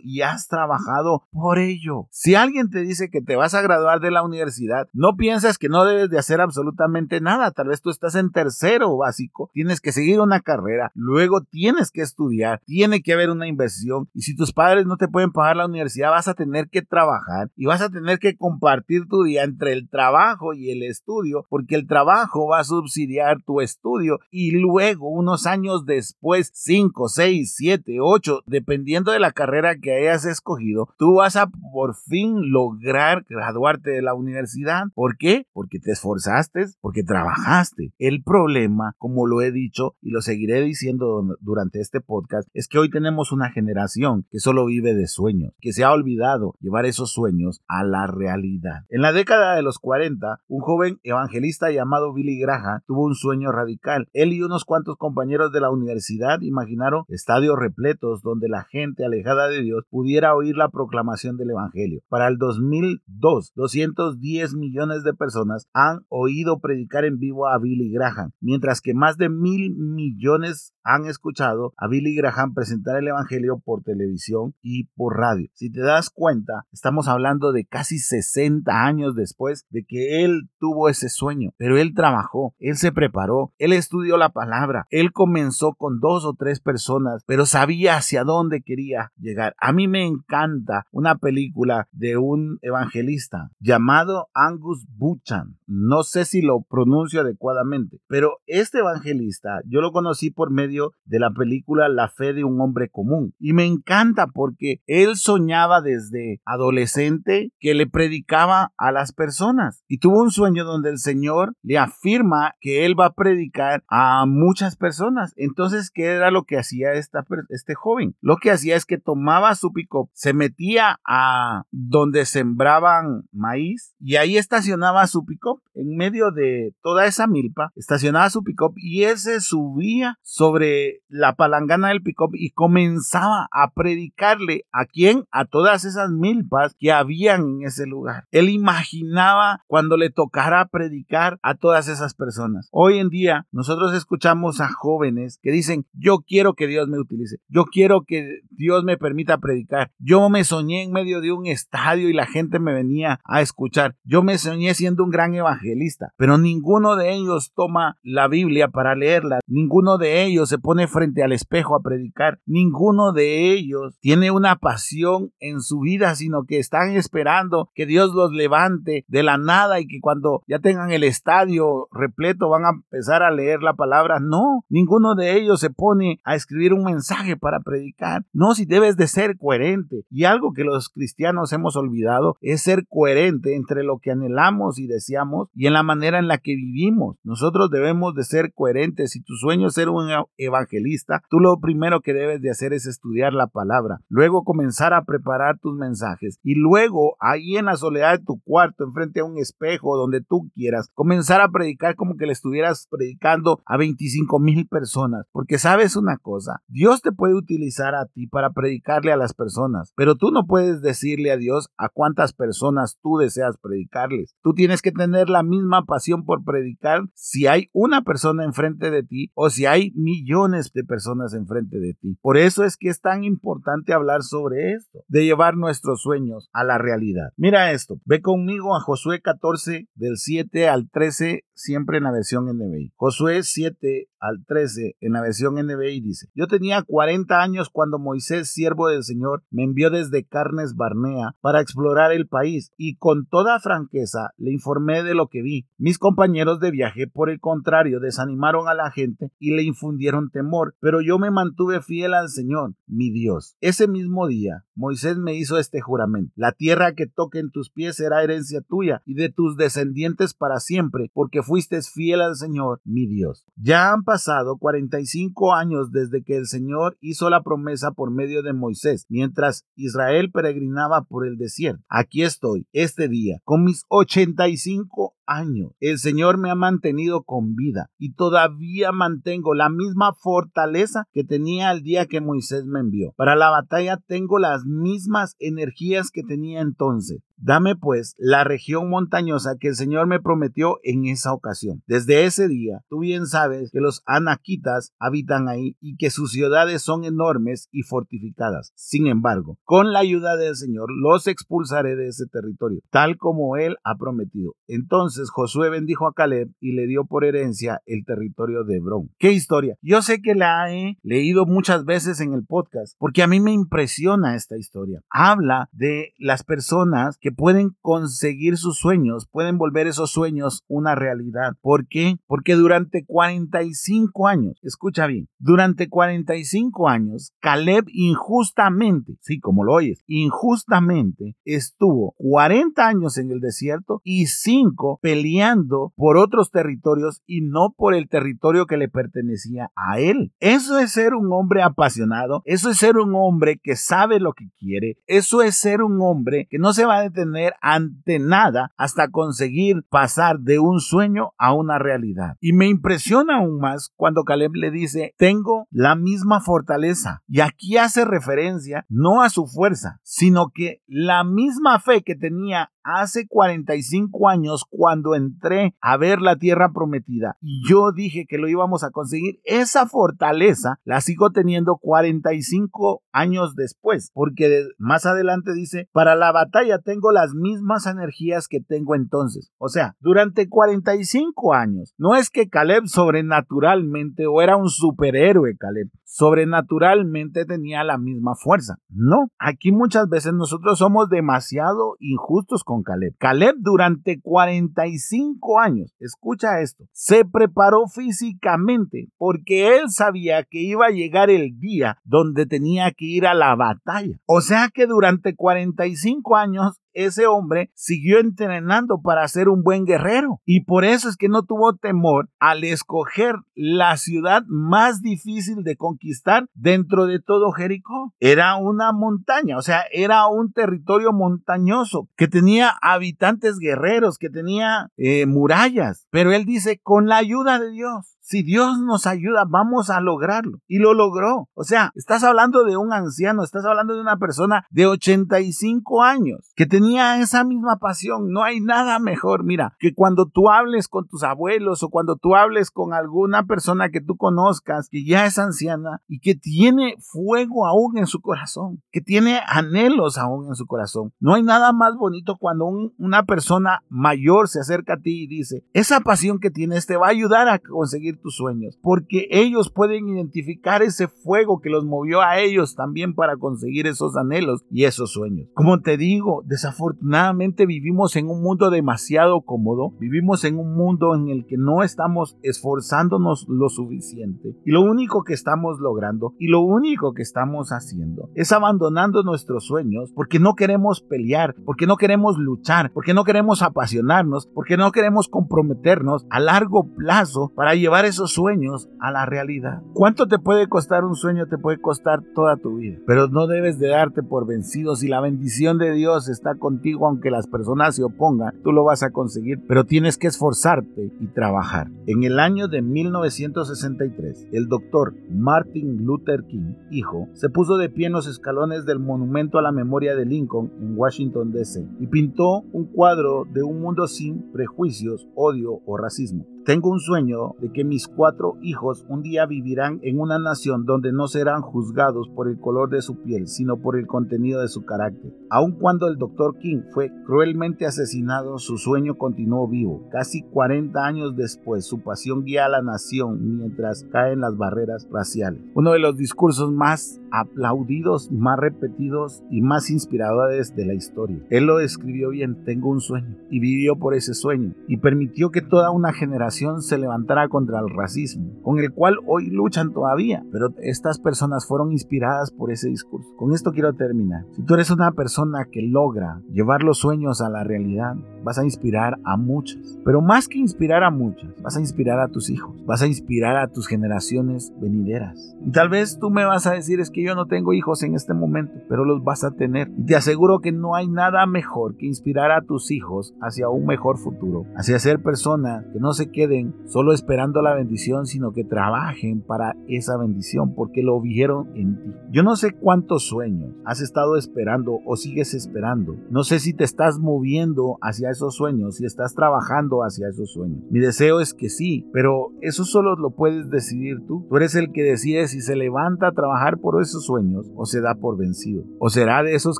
y 0.04 0.22
has 0.22 0.48
trabajado 0.48 1.24
por 1.32 1.60
ello. 1.60 2.08
Si 2.12 2.36
alguien 2.36 2.70
te 2.70 2.80
dice 2.80 3.10
que 3.10 3.22
te 3.22 3.36
vas 3.36 3.54
a 3.54 3.62
graduar 3.62 4.00
de 4.00 4.12
la 4.12 4.24
universidad, 4.24 4.88
no 4.94 5.16
pienses 5.16 5.58
que 5.58 5.70
no 5.70 5.86
debes 5.86 6.10
de 6.10 6.20
hacer 6.20 6.42
absolutamente 6.42 7.22
nada. 7.22 7.52
Tal 7.52 7.68
vez 7.68 7.82
tú 7.82 7.90
estás 7.90 8.16
en 8.16 8.32
tercero 8.32 8.96
básico, 8.98 9.50
tienes 9.54 9.82
que 9.82 9.92
seguir 9.92 10.20
una 10.20 10.42
carrera, 10.42 10.92
luego 10.96 11.42
tienes 11.42 11.92
que 11.92 12.02
estudiar, 12.02 12.62
tiene 12.66 13.02
que 13.02 13.14
haber 13.14 13.30
una 13.30 13.48
inversión 13.48 14.10
y 14.14 14.22
si 14.22 14.36
tus 14.36 14.54
padres 14.54 14.86
no 14.86 14.98
te 14.98 15.08
pueden 15.08 15.32
pagar 15.32 15.58
la 15.58 15.66
universidad, 15.66 16.12
vas 16.12 16.28
a 16.28 16.34
tener 16.34 16.70
que 16.70 16.82
trabajar 16.82 17.52
y 17.56 17.66
vas 17.66 17.82
a 17.82 17.90
tener 17.90 18.20
que 18.20 18.38
compartir 18.38 19.08
tu 19.08 19.24
día 19.24 19.44
entre 19.44 19.74
el 19.74 19.90
trabajo 19.90 20.54
y 20.54 20.72
el 20.72 20.84
estudio, 20.84 21.46
porque 21.50 21.76
el 21.76 21.88
trabajo 21.88 22.48
va 22.48 22.60
a 22.60 22.64
subsidiar 22.64 23.42
tu 23.44 23.62
estudio 23.62 24.20
y 24.32 24.52
luego 24.52 25.10
unos 25.10 25.46
años 25.46 25.86
después, 25.86 26.52
5, 26.54 27.08
6, 27.10 27.54
7, 27.56 27.98
8, 28.02 28.44
dependiendo 28.46 29.12
de 29.12 29.20
la 29.24 29.32
carrera 29.32 29.78
que 29.78 29.94
hayas 29.94 30.26
escogido, 30.26 30.90
tú 30.98 31.16
vas 31.16 31.38
a 31.38 31.48
por 31.48 31.96
fin 31.96 32.52
lograr 32.52 33.26
graduarte 33.30 33.92
de 33.92 34.02
la 34.02 34.14
universidad. 34.14 34.88
¿Por 34.94 35.16
qué? 35.16 35.48
Porque 35.54 35.80
te 35.80 35.92
esforzaste, 35.92 36.66
porque 36.82 37.04
trabajaste. 37.04 37.94
El 38.00 38.22
problema, 38.22 38.96
como 38.98 39.26
lo 39.26 39.42
he 39.42 39.54
dicho 39.54 39.96
y 40.02 40.12
lo 40.12 40.22
seguiré 40.22 40.60
diciendo 40.60 41.26
durante 41.40 41.80
este 41.80 42.02
podcast, 42.02 42.50
es 42.54 42.68
que 42.68 42.80
hoy 42.80 42.90
tenemos 42.90 43.32
una 43.32 43.50
generación 43.50 44.26
que 44.30 44.40
solo 44.40 44.66
vive 44.66 44.94
de 44.94 45.08
sueños, 45.08 45.54
que 45.62 45.72
se 45.72 45.86
ha 45.86 45.94
olvidado 45.94 46.56
llevar 46.60 46.86
esos 46.86 47.14
sueños 47.14 47.62
a 47.70 47.86
la 47.86 48.08
realidad. 48.08 48.82
En 48.90 49.02
la 49.02 49.14
década 49.14 49.56
de 49.56 49.64
los 49.64 49.80
40, 49.80 50.42
un 50.50 50.60
joven 50.60 51.00
evangelista 51.04 51.72
llamado 51.72 52.14
Billy 52.14 52.42
Graham 52.42 52.82
tuvo 52.86 53.06
un 53.06 53.16
sueño 53.16 53.54
radical. 53.54 54.10
Él 54.12 54.34
y 54.34 54.42
unos 54.42 54.66
cuantos 54.66 54.98
compañeros 54.98 55.54
de 55.54 55.62
la 55.62 55.72
universidad 55.72 56.42
imaginaron 56.42 57.06
estadios 57.08 57.58
repletos 57.58 58.22
donde 58.22 58.50
la 58.50 58.66
gente 58.66 59.06
al 59.06 59.13
alejada 59.14 59.48
de 59.48 59.62
Dios 59.62 59.86
pudiera 59.90 60.36
oír 60.36 60.58
la 60.58 60.70
proclamación 60.70 61.38
del 61.38 61.52
Evangelio. 61.52 62.02
Para 62.10 62.28
el 62.28 62.38
2002, 62.38 63.54
210 63.56 64.56
millones 64.56 65.04
de 65.04 65.14
personas 65.14 65.68
han 65.74 66.00
oído 66.10 66.60
predicar 66.60 67.06
en 67.06 67.20
vivo 67.20 67.48
a 67.48 67.60
Billy 67.60 67.92
Graham, 67.92 68.32
mientras 68.42 68.82
que 68.82 68.94
más 68.94 69.18
de 69.18 69.30
mil 69.30 69.76
millones 69.76 70.74
han 70.84 71.06
escuchado 71.06 71.74
a 71.78 71.88
Billy 71.88 72.16
Graham 72.16 72.54
presentar 72.54 72.98
el 72.98 73.08
Evangelio 73.08 73.62
por 73.64 73.84
televisión 73.84 74.54
y 74.62 74.86
por 74.96 75.18
radio. 75.18 75.48
Si 75.54 75.72
te 75.72 75.82
das 75.82 76.10
cuenta, 76.10 76.66
estamos 76.72 77.08
hablando 77.08 77.52
de 77.52 77.66
casi 77.66 78.00
60 78.00 78.72
años 78.72 79.16
después 79.16 79.66
de 79.70 79.86
que 79.86 80.26
él 80.26 80.50
tuvo 80.60 80.90
ese 80.90 81.10
sueño, 81.10 81.52
pero 81.58 81.78
él 81.78 81.94
trabajó, 81.94 82.56
él 82.60 82.76
se 82.76 82.92
preparó, 82.92 83.54
él 83.58 83.74
estudió 83.74 84.18
la 84.18 84.30
palabra, 84.30 84.86
él 84.90 85.12
comenzó 85.14 85.74
con 85.76 86.00
dos 86.00 86.26
o 86.26 86.34
tres 86.34 86.60
personas, 86.60 87.24
pero 87.26 87.46
sabía 87.46 87.98
hacia 87.98 88.24
dónde 88.24 88.62
quería 88.62 89.03
llegar. 89.18 89.56
A 89.60 89.74
mí 89.74 89.88
me 89.88 90.06
encanta 90.06 90.86
una 90.92 91.16
película 91.16 91.88
de 91.92 92.18
un 92.18 92.60
evangelista 92.62 93.52
llamado 93.60 94.30
Angus 94.34 94.86
Buchan. 94.96 95.58
No 95.68 96.04
sé 96.04 96.26
si 96.26 96.42
lo 96.42 96.62
pronuncio 96.62 97.22
adecuadamente, 97.22 98.00
pero 98.08 98.38
este 98.46 98.80
evangelista 98.80 99.62
yo 99.66 99.82
lo 99.82 99.92
conocí 99.92 100.30
por 100.30 100.52
medio 100.52 100.92
de 101.06 101.20
la 101.20 101.32
película 101.32 101.90
La 101.90 102.10
fe 102.10 102.34
de 102.34 102.44
un 102.44 102.60
hombre 102.62 102.90
común 102.90 103.34
y 103.40 103.54
me 103.54 103.66
encanta 103.66 104.28
porque 104.28 104.82
él 104.88 105.16
soñaba 105.16 105.82
desde 105.82 106.42
adolescente 106.46 107.52
que 107.60 107.74
le 107.74 107.88
predicaba 107.88 108.74
a 108.78 108.92
las 108.92 109.14
personas 109.14 109.84
y 109.88 110.00
tuvo 110.00 110.22
un 110.22 110.32
sueño 110.32 110.66
donde 110.66 110.90
el 110.90 111.00
Señor 111.00 111.54
le 111.62 111.78
afirma 111.78 112.54
que 112.60 112.86
él 112.86 113.00
va 113.00 113.08
a 113.08 113.14
predicar 113.14 113.84
a 113.88 114.26
muchas 114.26 114.76
personas. 114.76 115.34
Entonces, 115.36 115.92
¿qué 115.92 116.06
era 116.06 116.32
lo 116.32 116.44
que 116.44 116.58
hacía 116.58 116.94
este 116.94 117.76
joven? 117.76 118.16
Lo 118.22 118.38
que 118.38 118.52
hacía 118.52 118.76
es 118.76 118.86
que 118.86 118.93
tomaba 118.98 119.56
su 119.56 119.72
pico, 119.72 120.10
se 120.14 120.34
metía 120.34 121.00
a 121.06 121.64
donde 121.72 122.26
sembraban 122.26 123.24
maíz 123.32 123.96
y 124.00 124.16
ahí 124.16 124.38
estacionaba 124.38 125.08
su 125.08 125.26
pick-up 125.26 125.62
en 125.74 125.96
medio 125.96 126.32
de 126.32 126.74
toda 126.82 127.06
esa 127.06 127.28
milpa, 127.28 127.72
estacionaba 127.76 128.30
su 128.30 128.44
pick-up 128.44 128.74
y 128.76 129.04
él 129.04 129.18
se 129.18 129.40
subía 129.42 130.18
sobre 130.22 131.02
la 131.08 131.36
palangana 131.36 131.90
del 131.90 132.02
pick-up 132.02 132.32
y 132.34 132.52
comenzaba 132.52 133.48
a 133.52 133.72
predicarle 133.72 134.66
a 134.72 134.86
quién? 134.86 135.26
A 135.32 135.46
todas 135.46 135.86
esas 135.86 136.10
milpas 136.10 136.76
que 136.78 136.92
habían 136.92 137.42
en 137.42 137.64
ese 137.68 137.86
lugar. 137.86 138.26
Él 138.32 138.50
imaginaba 138.50 139.62
cuando 139.68 139.98
le 139.98 140.10
tocara 140.10 140.68
predicar 140.68 141.40
a 141.42 141.56
todas 141.56 141.88
esas 141.88 142.14
personas. 142.14 142.68
Hoy 142.72 143.00
en 143.00 143.10
día 143.10 143.48
nosotros 143.52 143.94
escuchamos 143.94 144.62
a 144.62 144.70
jóvenes 144.70 145.40
que 145.42 145.52
dicen, 145.52 145.86
yo 145.94 146.20
quiero 146.20 146.54
que 146.54 146.68
Dios 146.68 146.88
me 146.88 147.00
utilice, 147.00 147.38
yo 147.48 147.66
quiero 147.66 148.02
que 148.02 148.42
Dios 148.50 148.83
me 148.84 148.98
permita 148.98 149.38
predicar. 149.38 149.92
Yo 150.00 150.30
me 150.30 150.44
soñé 150.44 150.84
en 150.84 150.92
medio 150.92 151.22
de 151.22 151.32
un 151.32 151.46
estadio 151.46 152.10
y 152.10 152.14
la 152.14 152.26
gente 152.26 152.60
me 152.60 152.74
venía 152.74 153.20
a 153.24 153.42
escuchar. 153.42 153.96
Yo 154.04 154.24
me 154.24 154.38
soñé 154.38 154.74
siendo 154.74 155.04
un 155.04 155.10
gran 155.10 155.34
evangelista, 155.34 156.14
pero 156.18 156.38
ninguno 156.38 156.96
de 156.96 157.14
ellos 157.14 157.52
toma 157.56 157.98
la 158.04 158.28
Biblia 158.28 158.70
para 158.70 158.96
leerla, 158.96 159.40
ninguno 159.48 159.98
de 159.98 160.24
ellos 160.24 160.50
se 160.50 160.58
pone 160.58 160.88
frente 160.88 161.24
al 161.24 161.32
espejo 161.32 161.76
a 161.76 161.82
predicar, 161.82 162.40
ninguno 162.46 163.12
de 163.12 163.52
ellos 163.52 163.98
tiene 164.00 164.32
una 164.32 164.56
pasión 164.58 165.32
en 165.40 165.62
su 165.62 165.80
vida, 165.80 166.16
sino 166.16 166.44
que 166.46 166.60
están 166.60 166.92
esperando 166.92 167.70
que 167.74 167.86
Dios 167.86 168.14
los 168.14 168.32
levante 168.32 169.06
de 169.08 169.24
la 169.24 169.38
nada 169.38 169.80
y 169.80 169.88
que 169.88 170.00
cuando 170.02 170.44
ya 170.48 170.60
tengan 170.60 170.92
el 170.92 171.04
estadio 171.04 171.88
repleto 171.92 172.50
van 172.50 172.66
a 172.66 172.70
empezar 172.70 173.24
a 173.24 173.32
leer 173.32 173.62
la 173.62 173.74
palabra. 173.74 174.20
No, 174.20 174.66
ninguno 174.70 175.16
de 175.16 175.38
ellos 175.38 175.60
se 175.60 175.70
pone 175.70 176.20
a 176.24 176.36
escribir 176.36 176.74
un 176.74 176.84
mensaje 176.84 177.38
para 177.38 177.60
predicar. 177.62 178.26
No, 178.34 178.54
si 178.54 178.66
debes 178.74 178.98
de 178.98 179.08
ser 179.08 179.38
coherente. 179.38 180.04
Y 180.10 180.24
algo 180.24 180.52
que 180.54 180.64
los 180.64 180.90
cristianos 180.90 181.54
hemos 181.54 181.76
olvidado 181.76 182.38
es 182.42 182.64
ser 182.64 182.88
coherente 182.90 183.56
entre 183.56 183.84
lo 183.84 184.00
que 184.00 184.10
anhelamos 184.10 184.80
y 184.80 184.88
deseamos 184.88 185.50
y 185.54 185.68
en 185.68 185.74
la 185.74 185.84
manera 185.84 186.18
en 186.18 186.28
la 186.28 186.40
que 186.40 186.56
vivimos. 186.56 187.18
Nosotros 187.24 187.70
debemos 187.70 188.16
de 188.16 188.24
ser 188.24 188.52
coherentes. 188.54 189.12
Si 189.12 189.22
tu 189.22 189.36
sueño 189.36 189.68
es 189.68 189.76
ser 189.76 189.90
un 189.90 190.10
evangelista, 190.38 191.22
tú 191.30 191.40
lo 191.40 191.60
primero 191.60 192.02
que 192.02 192.14
debes 192.14 192.42
de 192.42 192.50
hacer 192.50 192.74
es 192.74 192.88
estudiar 192.88 193.34
la 193.34 193.46
palabra. 193.46 194.00
Luego 194.10 194.44
comenzar 194.44 194.94
a 194.94 195.04
preparar 195.04 195.60
tus 195.60 195.76
mensajes 195.76 196.40
y 196.42 196.56
luego 196.56 197.16
ahí 197.20 197.58
en 197.58 197.66
la 197.66 197.78
soledad 197.78 198.18
de 198.18 198.26
tu 198.26 198.42
cuarto, 198.42 198.86
enfrente 198.86 199.20
a 199.20 199.26
un 199.26 199.38
espejo, 199.38 199.98
donde 199.98 200.22
tú 200.22 200.50
quieras, 200.56 200.90
comenzar 200.96 201.42
a 201.42 201.50
predicar 201.50 201.96
como 201.96 202.16
que 202.16 202.26
le 202.26 202.34
estuvieras 202.34 202.88
predicando 202.90 203.62
a 203.66 203.78
25 203.78 204.40
mil 204.40 204.68
personas. 204.68 205.28
Porque 205.32 205.60
sabes 205.60 205.96
una 205.96 206.18
cosa, 206.18 206.64
Dios 206.68 207.02
te 207.02 207.12
puede 207.12 207.36
utilizar 207.36 207.94
a 207.94 208.08
ti 208.08 208.28
para 208.28 208.50
predicarle 208.64 209.12
a 209.12 209.18
las 209.18 209.34
personas, 209.34 209.92
pero 209.94 210.16
tú 210.16 210.32
no 210.32 210.46
puedes 210.46 210.82
decirle 210.82 211.34
a 211.34 211.38
Dios 211.38 211.68
a 211.76 211.90
cuántas 211.90 212.32
personas 212.32 212.98
tú 213.02 213.18
deseas 213.18 213.58
predicarles. 213.58 214.38
Tú 214.42 214.54
tienes 214.54 214.82
que 214.82 214.94
tener 214.94 215.30
la 215.30 215.44
misma 215.44 215.84
pasión 215.84 216.24
por 216.24 216.46
predicar 216.46 217.02
si 217.14 217.46
hay 217.46 217.68
una 217.74 218.04
persona 218.04 218.46
enfrente 218.46 218.90
de 218.90 219.04
ti 219.04 219.32
o 219.34 219.50
si 219.50 219.66
hay 219.66 219.92
millones 219.96 220.72
de 220.72 220.86
personas 220.86 221.34
enfrente 221.34 221.78
de 221.78 221.94
ti. 221.94 222.18
Por 222.22 222.38
eso 222.38 222.64
es 222.64 222.78
que 222.78 222.88
es 222.88 223.02
tan 223.02 223.26
importante 223.26 223.92
hablar 223.92 224.24
sobre 224.24 224.72
esto, 224.72 225.04
de 225.10 225.26
llevar 225.26 225.58
nuestros 225.58 226.02
sueños 226.02 226.50
a 226.54 226.64
la 226.64 226.78
realidad. 226.78 227.34
Mira 227.36 227.74
esto, 227.74 228.00
ve 228.06 228.22
conmigo 228.22 228.78
a 228.78 228.80
Josué 228.80 229.20
14 229.20 229.90
del 229.94 230.16
7 230.16 230.70
al 230.70 230.90
13 230.90 231.44
siempre 231.54 231.98
en 231.98 232.04
la 232.04 232.12
versión 232.12 232.46
NBI. 232.46 232.94
Josué 232.96 233.44
7 233.44 234.10
al 234.20 234.46
13 234.46 234.96
en 235.02 235.14
la 235.14 235.22
versión 235.22 235.56
NBI 235.56 236.00
dice, 236.00 236.30
yo 236.34 236.48
tenía 236.48 236.82
40 236.82 237.42
años 237.42 237.70
cuando 237.70 238.00
Moisés, 238.00 238.52
siervo 238.52 238.88
del 238.88 239.04
Señor, 239.04 239.44
me 239.52 239.64
envió 239.64 239.90
desde 239.90 240.26
Carnes 240.26 240.76
Barnea 240.76 241.36
para 241.42 241.60
explorar 241.60 242.14
el 242.14 242.28
país 242.28 242.72
y 242.78 242.96
con 242.96 243.26
toda 243.26 243.60
franqueza 243.60 244.32
le 244.38 244.54
informé 244.54 245.04
de 245.04 245.14
lo 245.14 245.28
que 245.28 245.42
vi. 245.42 245.68
Mis 245.78 246.00
compañeros 246.00 246.60
de 246.60 246.72
viaje, 246.72 247.08
por 247.08 247.30
el 247.30 247.40
contrario, 247.40 248.00
desanimaron 248.00 248.68
a 248.68 248.74
la 248.74 248.92
gente 248.92 249.32
y 249.40 249.56
le 249.56 249.64
infundieron 249.64 250.30
temor, 250.32 250.76
pero 250.80 251.02
yo 251.02 251.20
me 251.20 251.32
mantuve 251.32 251.82
fiel 251.82 252.14
al 252.14 252.30
Señor, 252.30 252.76
mi 252.88 253.12
Dios. 253.12 253.58
Ese 253.60 253.88
mismo 253.88 254.28
día, 254.28 254.64
Moisés 254.76 255.18
me 255.18 255.36
hizo 255.36 255.58
este 255.58 255.82
juramento, 255.82 256.32
la 256.36 256.54
tierra 256.54 256.94
que 256.94 257.08
toque 257.08 257.40
en 257.40 257.52
tus 257.52 257.70
pies 257.70 257.98
será 257.98 258.24
herencia 258.24 258.62
tuya 258.62 259.02
y 259.06 259.16
de 259.16 259.30
tus 259.30 259.58
descendientes 259.58 260.34
para 260.34 260.60
siempre, 260.60 261.12
porque 261.14 261.43
fuiste 261.44 261.82
fiel 261.82 262.22
al 262.22 262.36
Señor, 262.36 262.82
mi 262.84 263.08
Dios. 263.08 263.46
Ya 263.56 263.94
han 263.94 264.04
pasado 264.04 264.58
45 264.58 265.54
años 265.54 265.92
desde 265.92 266.24
que 266.24 266.38
el 266.38 266.48
Señor 266.48 266.98
hizo 267.02 267.30
la 267.30 267.44
promesa 267.44 267.92
por 267.92 268.12
medio 268.12 268.42
de 268.42 268.54
Moisés, 268.54 269.06
mientras 269.10 269.66
Israel 269.76 270.32
peregrinaba 270.32 271.04
por 271.04 271.28
el 271.28 271.38
desierto. 271.38 271.84
Aquí 271.90 272.24
estoy, 272.24 272.68
este 272.72 273.08
día, 273.08 273.40
con 273.44 273.64
mis 273.64 273.84
85 273.90 275.16
años. 275.26 275.72
El 275.80 276.00
Señor 276.00 276.38
me 276.38 276.50
ha 276.50 276.56
mantenido 276.56 277.24
con 277.24 277.56
vida 277.56 277.90
y 277.98 278.14
todavía 278.14 278.92
mantengo 278.92 279.54
la 279.54 279.70
misma 279.70 280.14
fortaleza 280.14 281.08
que 281.12 281.24
tenía 281.24 281.72
el 281.72 281.82
día 281.82 282.06
que 282.06 282.22
Moisés 282.22 282.66
me 282.66 282.80
envió. 282.80 283.14
Para 283.16 283.36
la 283.36 283.50
batalla 283.50 283.98
tengo 283.98 284.40
las 284.40 284.66
mismas 284.66 285.36
energías 285.40 286.12
que 286.12 286.24
tenía 286.24 286.62
entonces. 286.62 287.22
Dame 287.46 287.76
pues 287.76 288.16
la 288.18 288.46
región 288.46 288.90
montañosa 288.90 289.58
que 289.60 289.68
el 289.68 289.76
Señor 289.76 290.08
me 290.08 290.22
prometió 290.22 290.80
en 290.82 291.08
esa 291.08 291.34
ocasión. 291.34 291.84
Desde 291.88 292.24
ese 292.24 292.48
día, 292.48 292.86
tú 292.88 293.00
bien 293.00 293.28
sabes 293.28 293.70
que 293.70 293.82
los 293.82 294.02
anaquitas 294.06 294.94
habitan 294.98 295.50
ahí 295.50 295.76
y 295.82 295.98
que 295.98 296.10
sus 296.10 296.32
ciudades 296.32 296.84
son 296.84 297.04
enormes 297.04 297.68
y 297.70 297.82
fortificadas. 297.82 298.72
Sin 298.76 299.08
embargo, 299.08 299.58
con 299.66 299.92
la 299.92 300.00
ayuda 300.00 300.38
del 300.38 300.56
Señor 300.56 300.88
los 300.90 301.28
expulsaré 301.28 301.98
de 301.98 302.08
ese 302.08 302.28
territorio, 302.28 302.80
tal 302.90 303.18
como 303.18 303.58
Él 303.58 303.76
ha 303.84 303.98
prometido. 303.98 304.54
Entonces 304.68 305.30
Josué 305.30 305.70
bendijo 305.70 306.08
a 306.08 306.14
Caleb 306.14 306.50
y 306.62 306.72
le 306.72 306.88
dio 306.88 307.04
por 307.04 307.26
herencia 307.26 307.82
el 307.86 308.06
territorio 308.06 308.64
de 308.64 308.78
Hebrón. 308.78 309.10
¿Qué 309.20 309.34
historia? 309.34 309.76
Yo 309.82 310.02
sé 310.02 310.22
que 310.22 310.34
la 310.34 310.74
he 310.74 310.98
leído 311.04 311.46
muchas 311.46 311.84
veces 311.84 312.22
en 312.22 312.32
el 312.32 312.46
podcast 312.46 312.96
porque 313.00 313.22
a 313.22 313.28
mí 313.28 313.42
me 313.42 313.52
impresiona 313.52 314.38
esta 314.38 314.58
historia. 314.58 315.02
Habla 315.10 315.68
de 315.74 316.14
las 316.18 316.44
personas 316.44 317.18
que 317.18 317.33
pueden 317.34 317.72
conseguir 317.82 318.58
sus 318.58 318.78
sueños, 318.78 319.28
pueden 319.32 319.58
volver 319.58 319.88
esos 319.88 320.12
sueños 320.12 320.64
una 320.68 320.96
realidad. 320.96 321.54
¿Por 321.62 321.88
qué? 321.88 322.18
Porque 322.28 322.56
durante 322.56 323.06
45 323.06 324.28
años, 324.28 324.60
escucha 324.62 325.08
bien, 325.08 325.28
durante 325.40 325.90
45 325.90 326.90
años, 326.90 327.34
Caleb 327.40 327.86
injustamente, 327.88 329.18
sí, 329.22 329.40
como 329.40 329.64
lo 329.64 329.74
oyes, 329.74 330.04
injustamente 330.08 331.36
estuvo 331.46 332.14
40 332.18 332.88
años 332.88 333.18
en 333.18 333.32
el 333.32 333.40
desierto 333.40 334.02
y 334.04 334.28
5 334.28 335.00
peleando 335.02 335.94
por 335.96 336.18
otros 336.18 336.52
territorios 336.52 337.22
y 337.26 337.42
no 337.42 337.74
por 337.76 337.94
el 337.94 338.10
territorio 338.10 338.66
que 338.66 338.78
le 338.78 338.90
pertenecía 338.90 339.72
a 339.76 340.00
él. 340.00 340.34
Eso 340.40 340.80
es 340.80 340.92
ser 340.92 341.14
un 341.14 341.32
hombre 341.32 341.62
apasionado, 341.62 342.42
eso 342.46 342.70
es 342.70 342.78
ser 342.78 342.98
un 342.98 343.14
hombre 343.16 343.60
que 343.62 343.76
sabe 343.76 344.20
lo 344.20 344.34
que 344.34 344.50
quiere, 344.58 344.98
eso 345.08 345.42
es 345.42 345.56
ser 345.56 345.82
un 345.82 346.00
hombre 346.02 346.48
que 346.50 346.58
no 346.58 346.74
se 346.74 346.86
va 346.86 346.98
a 346.98 347.10
detener 347.14 347.54
ante 347.62 348.20
nada 348.20 348.72
hasta 348.78 349.10
conseguir 349.10 349.84
pasar 349.90 350.40
de 350.40 350.60
un 350.60 350.80
sueño 350.80 351.32
a 351.38 351.54
una 351.54 351.80
realidad. 351.80 352.36
Y 352.40 352.54
me 352.54 352.68
impresiona 352.68 353.38
aún 353.38 353.60
más 353.60 353.92
cuando 353.96 354.24
Caleb 354.24 354.52
le 354.56 354.72
dice, 354.72 355.14
tengo 355.18 355.68
la 355.72 355.96
misma 355.96 356.42
fortaleza. 356.42 357.22
Y 357.28 357.42
aquí 357.42 357.78
hace 357.78 358.06
referencia 358.06 358.86
no 358.90 359.22
a 359.22 359.30
su 359.30 359.48
fuerza, 359.48 360.00
sino 360.04 360.50
que 360.54 360.82
la 360.88 361.24
misma 361.24 361.80
fe 361.80 362.04
que 362.04 362.16
tenía 362.16 362.72
hace 362.84 363.28
45 363.28 364.30
años 364.30 364.66
cuando 364.70 365.16
entré 365.16 365.76
a 365.82 365.98
ver 365.98 366.22
la 366.22 366.36
tierra 366.36 366.72
prometida. 366.74 367.38
Y 367.42 367.68
yo 367.68 367.92
dije 367.92 368.26
que 368.28 368.38
lo 368.38 368.48
íbamos 368.48 368.84
a 368.84 368.92
conseguir, 368.92 369.40
esa 369.44 369.88
fortaleza 369.88 370.80
la 370.84 371.02
sigo 371.02 371.32
teniendo 371.32 371.78
45 371.78 373.04
años 373.12 373.56
después, 373.56 374.12
porque 374.14 374.66
más 374.78 375.06
adelante 375.06 375.54
dice, 375.54 375.90
para 375.92 376.16
la 376.16 376.32
batalla 376.32 376.80
tengo 376.80 377.12
las 377.12 377.34
mismas 377.34 377.86
energías 377.86 378.48
que 378.48 378.60
tengo 378.60 378.96
entonces. 378.96 379.52
O 379.58 379.70
sea, 379.70 379.96
durante 380.00 380.48
45 380.50 381.54
años, 381.54 381.94
no 381.98 382.16
es 382.16 382.30
que 382.30 382.50
Caleb 382.50 382.88
sobrenaturalmente 382.88 384.28
o 384.28 384.42
era 384.42 384.58
un 384.58 384.70
superhéroe 384.70 385.56
Caleb, 385.58 385.90
sobrenaturalmente 386.14 387.44
tenía 387.44 387.84
la 387.84 387.98
misma 387.98 388.36
fuerza. 388.36 388.76
No, 388.88 389.30
aquí 389.40 389.72
muchas 389.72 390.08
veces 390.08 390.34
nosotros 390.34 390.78
somos 390.78 391.10
demasiado 391.10 391.96
injustos 392.00 392.64
con 392.64 392.84
Caleb. 392.84 393.16
Caleb 393.18 393.56
durante 393.58 394.22
45 394.22 395.60
años, 395.60 395.96
escucha 396.00 396.62
esto, 396.62 396.86
se 396.92 397.26
preparó 397.26 397.88
físicamente 397.88 399.10
porque 399.18 399.76
él 399.76 399.90
sabía 399.90 400.44
que 400.44 400.62
iba 400.62 400.86
a 400.86 400.92
llegar 400.92 401.32
el 401.32 401.58
día 401.58 401.98
donde 402.04 402.46
tenía 402.46 402.92
que 402.92 403.06
ir 403.06 403.26
a 403.26 403.34
la 403.34 403.56
batalla. 403.56 404.20
O 404.28 404.42
sea 404.42 404.70
que 404.72 404.86
durante 404.86 405.36
45 405.36 406.36
años 406.36 406.80
ese 406.94 407.28
hombre 407.28 407.72
siguió 407.74 408.20
entrenando 408.20 409.02
para 409.02 409.28
ser 409.28 409.50
un 409.50 409.64
buen 409.64 409.86
guerrero. 409.86 410.42
Y 410.46 410.66
por 410.66 410.86
eso 410.86 411.10
es 411.10 411.18
que 411.18 411.30
no 411.30 411.44
tuvo 411.44 411.76
temor 411.76 412.30
al 412.40 412.64
escoger 412.64 413.36
la 413.56 413.98
ciudad 413.98 414.44
más 414.48 415.02
difícil 415.02 415.64
de 415.64 415.76
conquistar 415.76 416.46
dentro 416.54 417.06
de 417.06 417.20
todo 417.20 417.52
Jericó. 417.52 418.14
Era 418.20 418.56
una 418.56 418.92
montaña, 418.92 419.58
o 419.58 419.62
sea, 419.62 419.84
era 419.92 420.28
un 420.28 420.52
territorio 420.52 421.14
montañoso 421.14 422.10
que 422.16 422.28
tenía 422.28 422.72
habitantes 422.82 423.58
guerreros, 423.60 424.18
que 424.18 424.30
tenía 424.30 424.92
eh, 424.98 425.26
murallas. 425.26 426.08
Pero 426.10 426.32
él 426.32 426.46
dice, 426.46 426.80
con 426.82 427.08
la 427.08 427.18
ayuda 427.18 427.60
de 427.60 427.72
Dios, 427.72 428.18
si 428.24 428.42
Dios 428.42 428.80
nos 428.80 429.06
ayuda, 429.06 429.44
vamos 429.48 429.90
a 429.90 430.00
lograrlo. 430.00 430.60
Y 430.66 430.80
lo 430.80 430.94
logró. 430.94 431.50
O 431.54 431.64
sea, 431.66 431.92
estás 431.94 432.24
hablando 432.24 432.64
de 432.64 432.78
un 432.78 432.94
anciano, 432.94 433.44
estás 433.44 433.66
hablando 433.66 433.94
de 433.94 434.02
una 434.02 434.18
persona 434.18 434.66
de 434.72 434.88
85 434.88 436.02
años 436.02 436.54
que 436.56 436.66
tenía 436.66 437.20
esa 437.20 437.44
misma 437.44 437.78
pasión. 437.80 438.32
No 438.32 438.44
hay 438.44 438.62
nada 438.62 438.98
mejor, 439.00 439.44
mira, 439.44 439.76
que 439.78 439.94
cuando 439.94 440.26
tú 440.26 440.50
hables 440.50 440.88
con 440.88 441.06
tus 441.08 441.24
abuelos 441.24 441.84
o 441.84 441.90
cuando 441.90 442.16
tú 442.16 442.36
hables 442.36 442.72
con 442.72 442.94
alguna 442.94 443.44
persona 443.44 443.90
que 443.90 444.00
tú 444.00 444.16
conozcas 444.16 444.88
que 444.90 445.06
ya 445.06 445.26
es 445.26 445.38
anciana 445.38 446.02
y 446.08 446.20
que 446.20 446.34
tiene 446.34 446.96
fuego 447.00 447.68
aún 447.68 447.98
en 447.98 448.08
su 448.08 448.22
corazón, 448.22 448.82
que 448.92 449.02
tiene 449.02 449.42
anhelos 449.48 450.18
aún 450.18 450.48
en 450.48 450.56
su 450.56 450.66
corazón. 450.66 451.12
No 451.20 451.34
hay 451.34 451.44
nada 451.44 451.74
más 451.74 451.96
bonito 451.96 452.38
cuando 452.40 452.68
una 452.98 453.24
persona 453.24 453.84
mayor 453.90 454.48
se 454.48 454.62
acerca 454.62 454.94
a 454.94 455.02
ti 455.02 455.24
y 455.24 455.28
dice, 455.28 455.66
esa 455.74 456.00
pasión 456.00 456.40
que 456.40 456.52
tienes 456.52 456.86
te 456.86 456.96
va 456.96 457.08
a 457.08 457.12
ayudar 457.12 457.50
a 457.50 457.60
conseguir 457.60 458.14
tus 458.24 458.36
sueños, 458.36 458.80
porque 458.82 459.28
ellos 459.30 459.70
pueden 459.70 460.08
identificar 460.10 460.82
ese 460.82 461.08
fuego 461.08 461.60
que 461.62 461.70
los 461.70 461.86
movió 461.86 462.22
a 462.22 462.40
ellos 462.40 462.74
también 462.76 463.14
para 463.14 463.38
conseguir 463.38 463.86
esos 463.86 464.16
anhelos 464.16 464.64
y 464.72 464.86
esos 464.86 465.12
sueños. 465.12 465.50
Como 465.54 465.82
te 465.82 465.98
digo, 465.98 466.42
desafortunadamente 466.46 467.66
vivimos 467.66 468.16
en 468.16 468.30
un 468.30 468.42
mundo 468.42 468.72
demasiado 468.72 469.42
cómodo, 469.42 469.92
vivimos 470.00 470.44
en 470.46 470.58
un 470.58 470.76
mundo 470.76 471.14
en 471.16 471.30
el 471.30 471.46
que 471.46 471.58
no 471.58 471.84
estamos 471.84 472.38
esforzándonos 472.42 473.46
lo 473.48 473.70
suficiente 473.70 474.56
y 474.66 474.72
lo 474.72 474.82
único 474.82 475.24
que 475.24 475.34
estamos 475.34 475.80
logrando 475.80 476.34
y 476.40 476.48
lo 476.48 476.62
único 476.62 477.14
que 477.14 477.22
estamos 477.22 477.70
haciendo 477.70 478.30
es 478.36 478.52
abandonando 478.52 479.24
nuestros 479.24 479.66
sueños 479.66 480.12
porque 480.16 480.40
no 480.40 480.56
queremos 480.56 481.02
pelear, 481.02 481.56
porque 481.66 481.88
no 481.88 481.98
queremos 481.98 482.38
luchar, 482.38 482.92
porque 482.94 483.14
no 483.14 483.24
queremos 483.24 483.62
apasionarnos, 483.62 484.48
porque 484.48 484.78
no 484.78 484.92
queremos 484.92 485.28
comprometernos 485.28 486.26
a 486.30 486.40
largo 486.40 486.88
plazo 486.96 487.52
para 487.56 487.76
llevar 487.76 488.03
esos 488.06 488.32
sueños 488.32 488.90
a 489.00 489.12
la 489.12 489.26
realidad. 489.26 489.82
¿Cuánto 489.94 490.28
te 490.28 490.40
puede 490.40 490.68
costar 490.68 491.04
un 491.04 491.16
sueño? 491.16 491.48
Te 491.48 491.58
puede 491.58 491.80
costar 491.80 492.22
toda 492.36 492.58
tu 492.58 492.78
vida. 492.78 492.98
Pero 493.06 493.28
no 493.28 493.48
debes 493.48 493.80
de 493.80 493.90
darte 493.90 494.24
por 494.24 494.48
vencido. 494.48 494.96
Si 494.96 495.08
la 495.08 495.22
bendición 495.22 495.78
de 495.78 495.92
Dios 495.94 496.30
está 496.30 496.56
contigo, 496.56 497.08
aunque 497.08 497.32
las 497.32 497.48
personas 497.48 497.96
se 497.96 498.04
opongan, 498.04 498.56
tú 498.64 498.72
lo 498.72 498.84
vas 498.84 499.04
a 499.04 499.12
conseguir. 499.12 499.64
Pero 499.68 499.86
tienes 499.86 500.18
que 500.18 500.28
esforzarte 500.28 501.12
y 501.20 501.28
trabajar. 501.28 501.90
En 502.08 502.24
el 502.24 502.40
año 502.40 502.68
de 502.68 502.82
1963, 502.82 504.48
el 504.52 504.68
doctor 504.68 505.16
Martin 505.30 506.06
Luther 506.06 506.44
King, 506.46 506.76
hijo, 506.92 507.28
se 507.34 507.50
puso 507.50 507.78
de 507.78 507.90
pie 507.90 508.08
en 508.08 508.14
los 508.14 508.28
escalones 508.28 508.86
del 508.86 509.00
monumento 509.00 509.58
a 509.58 509.62
la 509.62 509.72
memoria 509.72 510.16
de 510.16 510.26
Lincoln 510.26 510.72
en 510.80 510.98
Washington, 510.98 511.52
D.C. 511.52 511.88
y 512.00 512.08
pintó 512.08 512.62
un 512.72 512.86
cuadro 512.86 513.46
de 513.52 513.64
un 513.64 513.82
mundo 513.82 514.08
sin 514.08 514.52
prejuicios, 514.52 515.28
odio 515.36 515.82
o 515.86 515.98
racismo. 515.98 516.46
Tengo 516.66 516.92
un 516.92 517.02
sueño 517.02 517.56
de 517.60 517.74
que 517.74 517.84
mis 517.84 518.08
cuatro 518.08 518.56
hijos 518.62 519.06
un 519.10 519.22
día 519.22 519.46
vivirán 519.46 520.00
en 520.02 520.18
una 520.18 520.40
nación 520.40 520.86
donde 520.86 521.12
no 521.12 521.28
serán 521.28 521.62
juzgados 521.62 522.30
por 522.30 522.48
el 522.48 522.58
color 522.58 522.90
de 522.90 523.02
su 523.02 523.22
piel, 523.22 523.48
sino 523.48 523.82
por 523.82 524.00
el 524.00 524.08
contenido 524.08 524.62
de 524.62 524.70
su 524.70 524.86
carácter. 524.86 525.34
Aun 525.50 525.74
cuando 525.74 526.08
el 526.08 526.18
Dr. 526.18 526.58
King 526.60 526.84
fue 526.94 527.12
cruelmente 527.26 527.86
asesinado, 527.86 528.60
su 528.60 528.78
sueño 528.78 529.18
continuó 529.18 529.68
vivo. 529.68 530.08
Casi 530.10 530.42
40 530.42 531.06
años 531.06 531.36
después, 531.36 531.86
su 531.86 532.02
pasión 532.02 532.46
guía 532.46 532.66
a 532.66 532.70
la 532.70 532.82
nación 532.82 533.58
mientras 533.58 534.06
caen 534.06 534.40
las 534.40 534.56
barreras 534.56 535.06
raciales. 535.12 535.60
Uno 535.76 535.92
de 535.92 536.00
los 536.00 536.16
discursos 536.16 536.72
más 536.72 537.20
aplaudidos, 537.30 538.32
más 538.32 538.58
repetidos 538.58 539.44
y 539.52 539.62
más 539.62 539.90
inspiradores 539.90 540.76
de 540.78 540.86
la 540.86 540.94
historia. 540.94 541.44
Él 541.50 541.66
lo 541.66 541.82
escribió 541.82 542.30
bien, 542.30 542.64
tengo 542.64 542.90
un 542.90 543.02
sueño, 543.02 543.36
y 543.50 543.60
vivió 543.60 543.98
por 543.98 544.14
ese 544.14 544.34
sueño, 544.34 544.76
y 544.88 544.98
permitió 544.98 545.50
que 545.52 545.62
toda 545.62 545.92
una 545.92 546.14
generación 546.14 546.53
se 546.54 546.98
levantará 546.98 547.48
contra 547.50 547.80
el 547.80 547.90
racismo, 547.90 548.62
con 548.62 548.80
el 548.80 548.92
cual 548.92 549.18
hoy 549.28 549.50
luchan 549.50 549.94
todavía, 549.94 550.44
pero 550.52 550.70
estas 550.82 551.20
personas 551.20 551.66
fueron 551.68 551.92
inspiradas 551.92 552.52
por 552.52 552.72
ese 552.72 552.90
discurso. 552.90 553.30
Con 553.38 553.54
esto 553.54 553.72
quiero 553.72 553.94
terminar. 553.94 554.46
Si 554.52 554.64
tú 554.64 554.76
eres 554.76 554.92
una 554.92 555.12
persona 555.12 555.66
que 555.72 555.82
logra 555.82 556.42
llevar 556.52 556.84
los 556.84 557.00
sueños 557.00 557.42
a 557.42 557.50
la 557.50 557.64
realidad, 557.64 558.16
vas 558.44 558.60
a 558.60 558.64
inspirar 558.64 559.20
a 559.24 559.38
muchas, 559.38 559.98
pero 560.06 560.22
más 560.22 560.48
que 560.48 560.58
inspirar 560.58 561.04
a 561.04 561.12
muchas, 561.12 561.50
vas 561.62 561.78
a 561.78 561.80
inspirar 561.80 562.20
a 562.20 562.28
tus 562.28 562.50
hijos, 562.50 562.76
vas 562.86 563.02
a 563.02 563.08
inspirar 563.08 563.58
a 563.58 563.68
tus 563.68 563.88
generaciones 563.88 564.74
venideras. 564.80 565.56
Y 565.66 565.72
tal 565.72 565.90
vez 565.90 566.20
tú 566.20 566.30
me 566.30 566.46
vas 566.46 566.68
a 566.68 566.74
decir 566.74 567.00
es 567.00 567.10
que 567.10 567.24
yo 567.24 567.36
no 567.36 567.48
tengo 567.48 567.74
hijos 567.74 568.04
en 568.04 568.16
este 568.16 568.34
momento, 568.34 568.74
pero 568.90 569.06
los 569.06 569.24
vas 569.24 569.44
a 569.44 569.52
tener. 569.52 569.92
Y 569.98 570.06
te 570.06 570.16
aseguro 570.16 570.60
que 570.60 570.72
no 570.72 570.96
hay 570.96 571.08
nada 571.08 571.46
mejor 571.46 571.96
que 571.98 572.06
inspirar 572.06 572.52
a 572.52 572.62
tus 572.62 572.92
hijos 572.92 573.34
hacia 573.42 573.70
un 573.70 573.86
mejor 573.86 574.18
futuro, 574.18 574.66
hacia 574.76 575.00
ser 575.00 575.22
personas 575.22 575.86
que 575.94 576.00
no 576.00 576.14
se 576.14 576.32
queden 576.32 576.76
solo 576.86 577.14
esperando 577.14 577.62
la 577.62 577.74
bendición, 577.74 578.26
sino 578.26 578.52
que 578.52 578.64
trabajen 578.64 579.42
para 579.42 579.76
esa 579.88 580.18
bendición 580.18 580.74
porque 580.76 581.04
lo 581.04 581.20
vieron 581.22 581.70
en 581.76 582.02
ti. 582.02 582.14
Yo 582.32 582.44
no 582.44 582.56
sé 582.56 582.72
cuántos 582.72 583.28
sueños 583.28 583.74
has 583.86 584.02
estado 584.02 584.38
esperando 584.38 585.00
o 585.06 585.16
sigues 585.16 585.54
esperando. 585.54 586.16
No 586.30 586.44
sé 586.44 586.60
si 586.60 586.74
te 586.74 586.84
estás 586.84 587.20
moviendo 587.20 587.98
hacia 588.02 588.30
esos 588.34 588.56
sueños, 588.56 588.98
si 588.98 589.06
estás 589.06 589.34
trabajando 589.34 590.04
hacia 590.04 590.28
esos 590.28 590.52
sueños. 590.52 590.84
Mi 590.90 591.00
deseo 591.00 591.40
es 591.40 591.54
que 591.54 591.70
sí, 591.70 592.08
pero 592.12 592.52
eso 592.62 592.84
solo 592.84 593.16
lo 593.16 593.32
puedes 593.32 593.70
decidir 593.70 594.18
tú. 594.28 594.46
Tú 594.50 594.58
eres 594.58 594.76
el 594.76 594.92
que 594.92 595.04
decide 595.04 595.48
si 595.48 595.62
se 595.62 595.76
levanta 595.76 596.28
a 596.28 596.32
trabajar 596.34 596.80
por 596.80 597.02
esos 597.02 597.26
sueños 597.26 597.72
o 597.76 597.86
se 597.86 598.02
da 598.02 598.16
por 598.16 598.38
vencido. 598.38 598.84
O 599.00 599.10
será 599.10 599.44
de 599.44 599.56
esos 599.56 599.80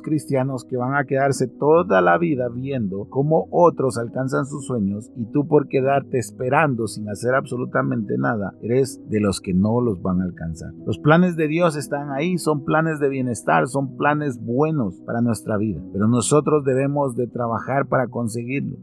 cristianos 0.00 0.64
que 0.64 0.76
van 0.76 0.94
a 0.94 1.04
quedarse 1.04 1.46
toda 1.46 2.00
la 2.00 2.18
vida 2.18 2.48
viendo 2.48 3.06
cómo 3.10 3.46
otros 3.50 3.98
alcanzan 3.98 4.46
sus 4.46 4.66
sueños 4.66 5.10
y 5.16 5.26
tú 5.26 5.46
por 5.46 5.68
quedarte 5.68 6.18
esperando 6.18 6.86
sin 6.86 7.08
hacer 7.08 7.34
absolutamente 7.34 8.16
nada, 8.18 8.54
eres 8.62 9.00
de 9.08 9.20
los 9.20 9.40
que 9.40 9.54
no 9.54 9.80
los 9.80 10.02
van 10.02 10.20
a 10.20 10.24
alcanzar. 10.24 10.72
Los 10.86 10.98
planes 10.98 11.36
de 11.36 11.48
Dios 11.48 11.76
están 11.76 12.10
ahí, 12.10 12.38
son 12.38 12.64
planes 12.64 13.00
de 13.00 13.08
bienestar, 13.08 13.66
son 13.66 13.96
planes 13.96 14.40
buenos 14.40 15.00
para 15.06 15.20
nuestra 15.20 15.56
vida, 15.56 15.80
pero 15.92 16.08
nosotros 16.08 16.64
debemos 16.64 17.16
de 17.16 17.26
trabajar 17.26 17.86
para 17.86 18.08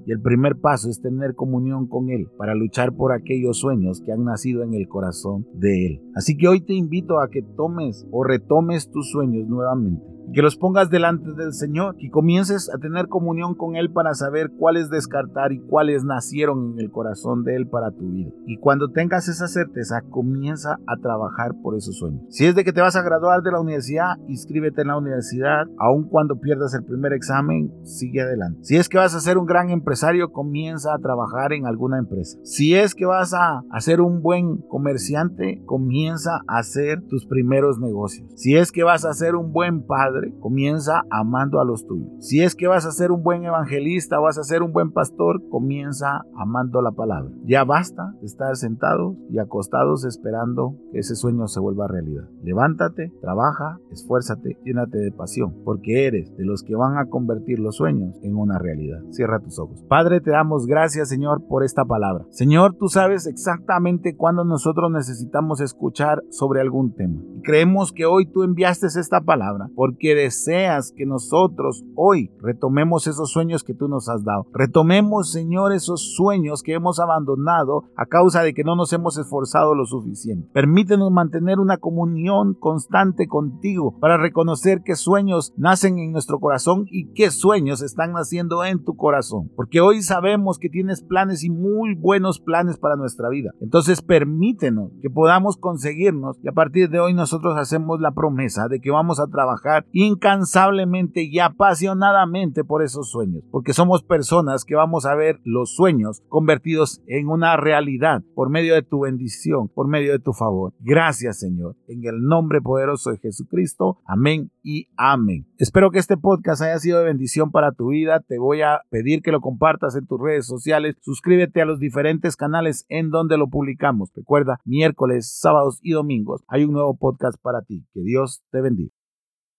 Y 0.06 0.12
el 0.12 0.22
primer 0.22 0.58
paso 0.58 0.90
es 0.90 1.02
tener 1.02 1.36
comunión 1.36 1.88
con 1.88 2.10
Él 2.10 2.28
para 2.38 2.56
luchar 2.56 2.94
por 2.94 3.12
aquellos 3.14 3.60
sueños 3.60 4.02
que 4.02 4.12
han 4.12 4.24
nacido 4.24 4.64
en 4.64 4.74
el 4.74 4.88
corazón 4.88 5.48
de 5.54 5.88
Él. 5.88 6.02
Así 6.16 6.38
que 6.38 6.48
hoy 6.48 6.62
te 6.62 6.74
invito 6.74 7.20
a 7.20 7.30
que 7.30 7.42
tomes 7.42 8.08
o 8.12 8.24
retomes 8.24 8.90
tus 8.90 9.10
sueños 9.12 9.48
nuevamente 9.48 10.12
que 10.34 10.42
los 10.42 10.58
pongas 10.58 10.90
delante 10.90 11.32
del 11.34 11.54
Señor, 11.54 11.96
que 11.98 12.10
comiences 12.10 12.70
a 12.74 12.78
tener 12.78 13.08
comunión 13.08 13.56
con 13.56 13.76
Él 13.76 13.92
para 13.92 14.14
saber 14.14 14.52
cuáles 14.58 14.90
descartar 14.90 15.52
y 15.52 15.60
cuáles 15.60 16.04
nacieron 16.04 16.74
en 16.74 16.80
el 16.80 16.92
corazón 16.92 17.44
de 17.44 17.56
Él 17.56 17.68
para 17.68 17.92
tu 17.92 18.10
vida. 18.12 18.32
Y 18.46 18.58
cuando 18.58 18.90
tengas 18.90 19.28
esa 19.28 19.48
certeza, 19.48 20.02
comienza 20.10 20.78
a 20.88 20.98
trabajar 20.98 21.54
por 21.62 21.76
esos 21.76 21.98
sueños. 21.98 22.24
Si 22.30 22.46
es 22.46 22.56
de 22.56 22.64
que 22.64 22.74
te 22.74 22.82
vas 22.82 22.96
a 22.96 23.02
graduar 23.02 23.42
de 23.42 23.52
la 23.52 23.60
universidad, 23.60 24.18
inscríbete 24.28 24.82
en 24.82 24.90
la 24.90 24.98
universidad, 24.98 25.68
aun 25.78 26.08
cuando 26.08 26.40
pierdas 26.40 26.74
el 26.74 26.84
primer 26.84 27.14
examen, 27.14 27.72
sigue 27.84 28.22
adelante. 28.22 28.60
Si 28.64 28.78
es 28.78 28.90
que 28.90 28.98
vas 28.98 29.16
a 29.16 29.20
ser 29.20 29.38
un 29.38 29.46
gran 29.46 29.70
empresario, 29.70 30.32
comienza 30.32 30.94
a 30.94 31.00
trabajar 31.00 31.54
en 31.54 31.66
alguna 31.66 31.98
empresa. 31.98 32.38
Si 32.44 32.76
es 32.76 32.96
que 32.96 33.06
vas 33.06 33.34
a 33.34 33.64
hacer 33.72 34.02
un 34.02 34.22
buen 34.22 34.58
comerciante, 34.58 35.62
comienza 35.66 36.42
a 36.48 36.60
hacer 36.60 37.02
tus 37.08 37.26
primeros 37.26 37.80
negocios. 37.80 38.30
Si 38.36 38.56
es 38.56 38.72
que 38.72 38.84
vas 38.84 39.06
a 39.06 39.14
ser 39.14 39.36
un 39.36 39.52
buen 39.52 39.86
padre, 39.86 40.21
comienza 40.40 41.04
amando 41.10 41.60
a 41.60 41.66
los 41.66 41.86
tuyos. 41.88 42.10
Si 42.20 42.42
es 42.42 42.56
que 42.56 42.68
vas 42.68 42.86
a 42.86 42.92
ser 42.92 43.12
un 43.12 43.24
buen 43.24 43.44
evangelista, 43.46 44.20
vas 44.20 44.38
a 44.38 44.44
ser 44.44 44.64
un 44.64 44.74
buen 44.74 44.92
pastor, 44.92 45.42
comienza 45.50 46.26
amando 46.36 46.82
la 46.82 46.92
palabra. 46.92 47.32
Ya 47.46 47.64
basta 47.64 48.14
de 48.20 48.26
estar 48.26 48.56
sentados 48.56 49.16
y 49.30 49.40
acostados 49.40 50.06
esperando 50.06 50.76
que 50.92 51.00
ese 51.00 51.16
sueño 51.16 51.48
se 51.48 51.60
vuelva 51.60 51.88
realidad. 51.88 52.26
Levántate, 52.44 53.14
trabaja, 53.22 53.80
esfuérzate, 53.92 54.58
llénate 54.66 54.98
de 54.98 55.12
pasión, 55.12 55.56
porque 55.64 56.06
eres 56.08 56.36
de 56.36 56.46
los 56.46 56.64
que 56.64 56.76
van 56.76 56.98
a 56.98 57.06
convertir 57.06 57.60
los 57.60 57.78
sueños 57.78 58.20
en 58.22 58.36
una 58.36 58.60
realidad. 58.60 59.00
Cierra 59.12 59.40
tus 59.40 59.58
ojos. 59.60 59.84
Padre, 59.88 60.22
te 60.22 60.32
damos 60.32 60.66
gracias, 60.66 61.10
Señor, 61.10 61.48
por 61.48 61.64
esta 61.64 61.86
palabra. 61.86 62.26
Señor, 62.30 62.76
tú 62.78 62.88
sabes 62.88 63.26
exactamente 63.26 64.16
cuándo 64.16 64.44
nosotros 64.44 64.92
necesitamos 64.92 65.62
escuchar 65.62 66.24
sobre 66.30 66.62
algún 66.62 66.94
tema. 66.94 67.22
Y 67.36 67.42
creemos 67.42 67.92
que 67.94 68.06
hoy 68.06 68.26
tú 68.26 68.44
enviaste 68.44 68.82
esta 68.88 69.22
palabra 69.22 69.70
porque 69.76 70.01
deseas 70.10 70.94
que 70.96 71.06
nosotros 71.06 71.84
hoy 71.96 72.32
retomemos 72.42 73.08
esos 73.08 73.32
sueños 73.32 73.64
que 73.64 73.74
tú 73.74 73.88
nos 73.88 74.10
has 74.10 74.24
dado. 74.24 74.48
Retomemos, 74.54 75.32
Señor, 75.32 75.72
esos 75.74 76.16
sueños 76.16 76.64
que 76.64 76.74
hemos 76.74 77.00
abandonado 77.00 77.86
a 77.96 78.06
causa 78.06 78.44
de 78.44 78.54
que 78.54 78.64
no 78.64 78.76
nos 78.76 78.92
hemos 78.94 79.18
esforzado 79.18 79.76
lo 79.76 79.86
suficiente. 79.86 80.50
Permítenos 80.54 81.12
mantener 81.12 81.60
una 81.60 81.78
comunión 81.78 82.54
constante 82.54 83.28
contigo 83.28 83.98
para 84.00 84.18
reconocer 84.18 84.82
qué 84.84 84.96
sueños 84.96 85.54
nacen 85.58 86.00
en 86.00 86.12
nuestro 86.12 86.40
corazón 86.40 86.86
y 86.90 87.14
qué 87.14 87.32
sueños 87.32 87.82
están 87.82 88.14
naciendo 88.14 88.64
en 88.66 88.84
tu 88.84 88.96
corazón. 88.96 89.52
Porque 89.56 89.82
hoy 89.82 90.02
sabemos 90.02 90.60
que 90.60 90.70
tienes 90.70 91.04
planes 91.04 91.44
y 91.44 91.50
muy 91.50 91.96
buenos 91.96 92.40
planes 92.40 92.78
para 92.78 92.96
nuestra 92.96 93.30
vida. 93.30 93.52
Entonces 93.62 94.02
permítenos 94.02 94.92
que 95.02 95.10
podamos 95.10 95.58
conseguirnos 95.58 96.40
y 96.44 96.48
a 96.48 96.54
partir 96.54 96.90
de 96.90 97.00
hoy 97.00 97.14
nosotros 97.14 97.58
hacemos 97.58 98.00
la 98.00 98.12
promesa 98.12 98.68
de 98.68 98.80
que 98.80 98.92
vamos 98.92 99.20
a 99.20 99.28
trabajar 99.28 99.86
incansablemente 99.94 101.24
y 101.24 101.40
apasionadamente 101.40 102.64
por 102.64 102.84
esos 102.84 103.10
sueños. 103.10 103.44
Porque 103.52 103.74
somos 103.74 104.04
personas 104.04 104.66
que 104.66 104.76
vamos 104.76 105.06
a 105.06 105.16
ver 105.16 105.40
los 105.44 105.76
sueños 105.76 106.22
convertidos 106.30 107.02
en 107.08 107.28
una 107.28 107.58
realidad 107.58 108.24
por 108.36 108.50
medio 108.50 108.74
de 108.74 108.84
tu 108.84 109.02
bendición, 109.02 109.70
por 109.70 109.88
medio 109.88 110.12
de 110.12 110.20
tu 110.20 110.34
favor. 110.34 110.74
Gracias 110.80 111.40
Señor. 111.40 111.76
En 111.88 112.06
el 112.06 112.22
nombre 112.22 112.62
poderoso 112.62 113.12
de 113.12 113.18
Jesucristo. 113.18 114.00
Amén 114.06 114.52
y 114.64 114.88
amén. 114.98 115.48
Espero 115.58 115.92
que 115.92 116.00
este 116.00 116.18
podcast 116.18 116.62
haya 116.62 116.80
sido 116.80 117.00
de 117.00 117.06
bendición 117.06 117.52
para 117.52 117.72
tu 117.72 117.90
vida. 117.90 118.20
Te 118.20 118.38
voy 118.38 118.62
a 118.62 118.82
pedir 118.90 119.22
que 119.22 119.32
lo 119.32 119.42
compartas 119.42 119.96
en 119.96 120.08
tus 120.08 120.20
redes 120.20 120.46
sociales. 120.46 120.96
Suscríbete 121.02 121.62
a 121.62 121.66
los 121.66 121.80
diferentes 121.80 122.36
canales 122.36 122.86
en 122.90 123.10
donde 123.10 123.38
lo 123.38 123.48
publicamos. 123.48 124.12
Recuerda, 124.16 124.60
miércoles, 124.66 125.32
sábados 125.40 125.80
y 125.82 125.92
domingos 125.92 126.42
hay 126.48 126.64
un 126.64 126.74
nuevo 126.74 126.96
podcast 126.96 127.38
para 127.42 127.62
ti. 127.62 127.86
Que 127.94 128.02
Dios 128.02 128.44
te 128.52 128.62
bendiga. 128.62 129.01